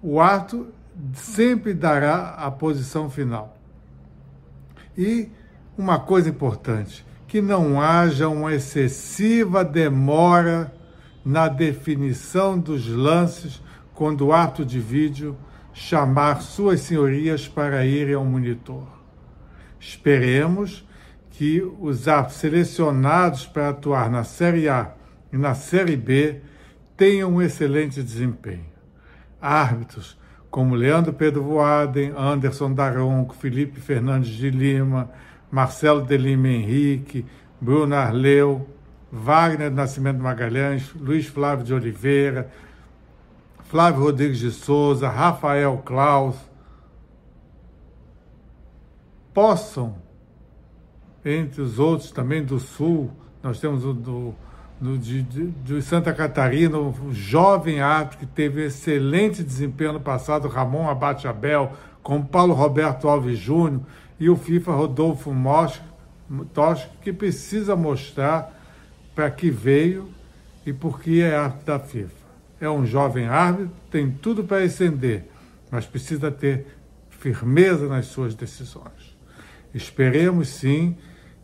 O 0.02 0.20
árbitro 0.20 0.74
sempre 1.14 1.74
dará 1.74 2.32
a 2.32 2.52
posição 2.52 3.10
final. 3.10 3.58
E 4.98 5.30
uma 5.78 6.00
coisa 6.00 6.30
importante, 6.30 7.06
que 7.28 7.42
não 7.42 7.80
haja 7.80 8.28
uma 8.28 8.54
excessiva 8.54 9.64
demora 9.64 10.74
na 11.24 11.48
definição 11.48 12.58
dos 12.58 12.88
lances 12.88 13.62
quando 13.94 14.28
o 14.28 14.34
árbitro 14.34 14.66
de 14.66 14.80
vídeo 14.80 15.36
chamar 15.78 16.42
suas 16.42 16.82
senhorias 16.82 17.48
para 17.48 17.86
irem 17.86 18.16
ao 18.16 18.26
monitor. 18.26 18.88
Esperemos 19.80 20.84
que 21.30 21.62
os 21.80 22.06
selecionados 22.32 23.46
para 23.46 23.70
atuar 23.70 24.10
na 24.10 24.24
Série 24.24 24.68
A 24.68 24.96
e 25.32 25.38
na 25.38 25.54
Série 25.54 25.96
B 25.96 26.42
tenham 26.98 27.36
um 27.36 27.42
excelente 27.44 28.02
desempenho. 28.02 28.66
Árbitros 29.40 30.18
como 30.50 30.74
Leandro 30.74 31.14
Pedro 31.14 31.44
Voaden, 31.44 32.12
Anderson 32.18 32.74
Daronco, 32.74 33.36
Felipe 33.36 33.80
Fernandes 33.80 34.32
de 34.32 34.50
Lima, 34.50 35.12
Marcelo 35.52 36.02
de 36.02 36.18
Lima 36.18 36.48
Henrique, 36.48 37.24
Bruno 37.62 37.94
Arleu, 37.94 38.68
Wagner 39.12 39.70
Nascimento 39.70 40.20
Magalhães, 40.24 40.92
Luiz 40.96 41.28
Flávio 41.28 41.64
de 41.64 41.74
Oliveira, 41.76 42.50
Flávio 43.68 44.04
Rodrigues 44.04 44.40
de 44.40 44.50
Souza, 44.50 45.10
Rafael 45.10 45.82
Klaus, 45.84 46.38
possam, 49.34 49.96
entre 51.24 51.62
os 51.62 51.78
outros 51.78 52.10
também 52.10 52.44
do 52.44 52.60
Sul, 52.60 53.12
nós 53.44 53.60
temos 53.60 53.84
o 53.84 53.94
do, 53.94 54.34
do 54.80 54.98
de, 54.98 55.22
de, 55.22 55.82
Santa 55.82 56.14
Catarina, 56.14 56.78
um 56.78 57.14
jovem 57.14 57.82
árbitro 57.82 58.20
que 58.20 58.26
teve 58.26 58.66
excelente 58.66 59.44
desempenho 59.44 59.94
no 59.94 60.00
passado, 60.00 60.48
Ramon 60.48 60.90
Abate 60.90 61.28
Abel, 61.28 61.74
com 62.02 62.24
Paulo 62.24 62.54
Roberto 62.54 63.10
Alves 63.10 63.38
Júnior 63.38 63.82
e 64.18 64.30
o 64.30 64.38
FIFA 64.38 64.72
Rodolfo 64.72 65.32
Tosch, 66.54 66.88
que 67.02 67.12
precisa 67.12 67.76
mostrar 67.76 68.50
para 69.14 69.30
que 69.30 69.52
veio 69.52 70.10
e 70.66 70.72
por 70.72 71.02
que 71.02 71.22
é 71.22 71.36
árbitro 71.36 71.66
da 71.66 71.80
FIFA 71.80 72.17
é 72.60 72.70
um 72.70 72.86
jovem 72.86 73.28
árbitro, 73.28 73.72
tem 73.92 74.10
tudo 74.10 74.44
para 74.44 74.64
ascender, 74.64 75.26
mas 75.70 75.86
precisa 75.86 76.32
ter 76.32 76.66
firmeza 77.10 77.88
nas 77.88 78.08
suas 78.08 78.36
decisões. 78.36 79.18
Esperemos 79.74 80.50
sim 80.50 80.98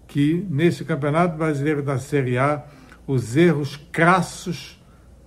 que 0.08 0.46
neste 0.50 0.84
Campeonato 0.84 1.38
Brasileiro 1.38 1.82
da 1.82 1.98
Série 1.98 2.38
A 2.38 2.64
os 3.06 3.36
erros 3.36 3.76
crassos, 3.92 4.82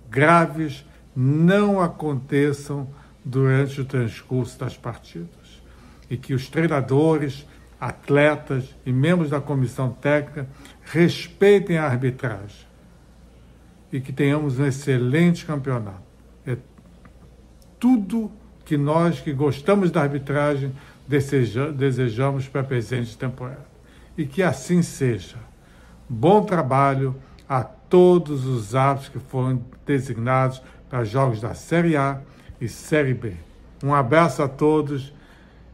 graves, 0.09 0.85
não 1.15 1.79
aconteçam 1.81 2.89
durante 3.23 3.81
o 3.81 3.85
transcurso 3.85 4.57
das 4.59 4.75
partidas 4.75 5.61
e 6.09 6.17
que 6.17 6.33
os 6.33 6.49
treinadores, 6.49 7.45
atletas 7.79 8.75
e 8.85 8.91
membros 8.91 9.29
da 9.29 9.39
comissão 9.39 9.91
técnica 9.91 10.47
respeitem 10.83 11.77
a 11.77 11.85
arbitragem 11.85 12.66
e 13.91 13.99
que 13.99 14.11
tenhamos 14.11 14.59
um 14.59 14.65
excelente 14.65 15.45
campeonato. 15.45 16.03
É 16.45 16.57
tudo 17.79 18.31
que 18.65 18.77
nós 18.77 19.19
que 19.19 19.31
gostamos 19.31 19.91
da 19.91 20.01
arbitragem 20.01 20.73
deseja, 21.07 21.69
desejamos 21.69 22.47
para 22.47 22.61
a 22.61 22.63
presente 22.63 23.17
temporada. 23.17 23.65
e 24.17 24.25
que 24.25 24.41
assim 24.41 24.81
seja. 24.81 25.35
Bom 26.09 26.43
trabalho 26.43 27.15
a 27.47 27.63
todos 27.63 28.45
os 28.45 28.73
árbitros 28.73 29.09
que 29.09 29.19
foram 29.29 29.63
designados 29.85 30.61
para 30.89 31.03
jogos 31.03 31.39
da 31.39 31.53
Série 31.53 31.95
A 31.95 32.19
e 32.59 32.67
Série 32.67 33.13
B. 33.13 33.33
Um 33.83 33.93
abraço 33.93 34.41
a 34.41 34.47
todos 34.47 35.13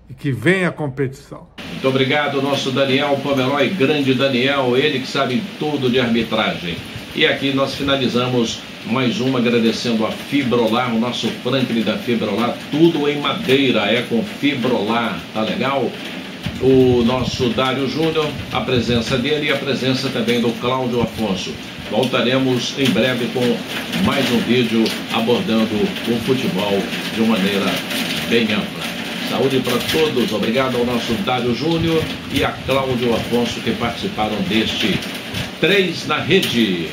e 0.10 0.14
que 0.14 0.32
venha 0.32 0.68
a 0.68 0.72
competição. 0.72 1.48
Muito 1.72 1.88
obrigado, 1.88 2.42
nosso 2.42 2.72
Daniel 2.72 3.18
Pomeroy, 3.24 3.70
grande 3.70 4.14
Daniel, 4.14 4.76
ele 4.76 5.00
que 5.00 5.08
sabe 5.08 5.42
tudo 5.58 5.90
de 5.90 6.00
arbitragem. 6.00 6.76
E 7.16 7.28
aqui 7.28 7.54
nós 7.54 7.76
finalizamos 7.76 8.58
mais 8.88 9.20
uma 9.20 9.38
agradecendo 9.38 10.04
a 10.04 10.12
Fibrolar, 10.12 10.96
o 10.96 11.00
nosso 11.00 11.28
Franklin 11.44 11.84
da 11.84 11.96
Fibrolar, 11.96 12.58
tudo 12.72 13.08
em 13.08 13.20
madeira, 13.20 13.82
é 13.82 14.02
com 14.02 14.24
Fibrolar, 14.24 15.20
tá 15.32 15.42
legal? 15.42 15.92
O 16.60 17.04
nosso 17.06 17.50
Dário 17.50 17.88
Júnior, 17.88 18.28
a 18.52 18.62
presença 18.62 19.16
dele 19.16 19.48
e 19.48 19.52
a 19.52 19.58
presença 19.58 20.10
também 20.10 20.42
do 20.42 20.50
Cláudio 20.60 21.02
Afonso. 21.02 21.54
Voltaremos 21.92 22.74
em 22.80 22.90
breve 22.90 23.28
com 23.28 23.58
mais 24.04 24.26
um 24.32 24.40
vídeo 24.40 24.84
abordando 25.14 25.76
o 25.76 26.20
futebol 26.26 26.82
de 27.14 27.22
uma 27.22 27.38
maneira 27.38 27.72
bem 28.28 28.46
ampla. 28.46 28.84
Saúde 29.30 29.60
para 29.60 29.78
todos. 29.92 30.34
Obrigado 30.34 30.78
ao 30.78 30.86
nosso 30.86 31.14
Dário 31.26 31.54
Júnior 31.54 32.04
e 32.34 32.44
a 32.44 32.52
Cláudio 32.52 33.14
Afonso 33.14 33.60
que 33.62 33.72
participaram 33.72 34.38
deste 34.50 35.00
Três 35.64 36.06
na 36.08 36.18
Rede. 36.18 36.90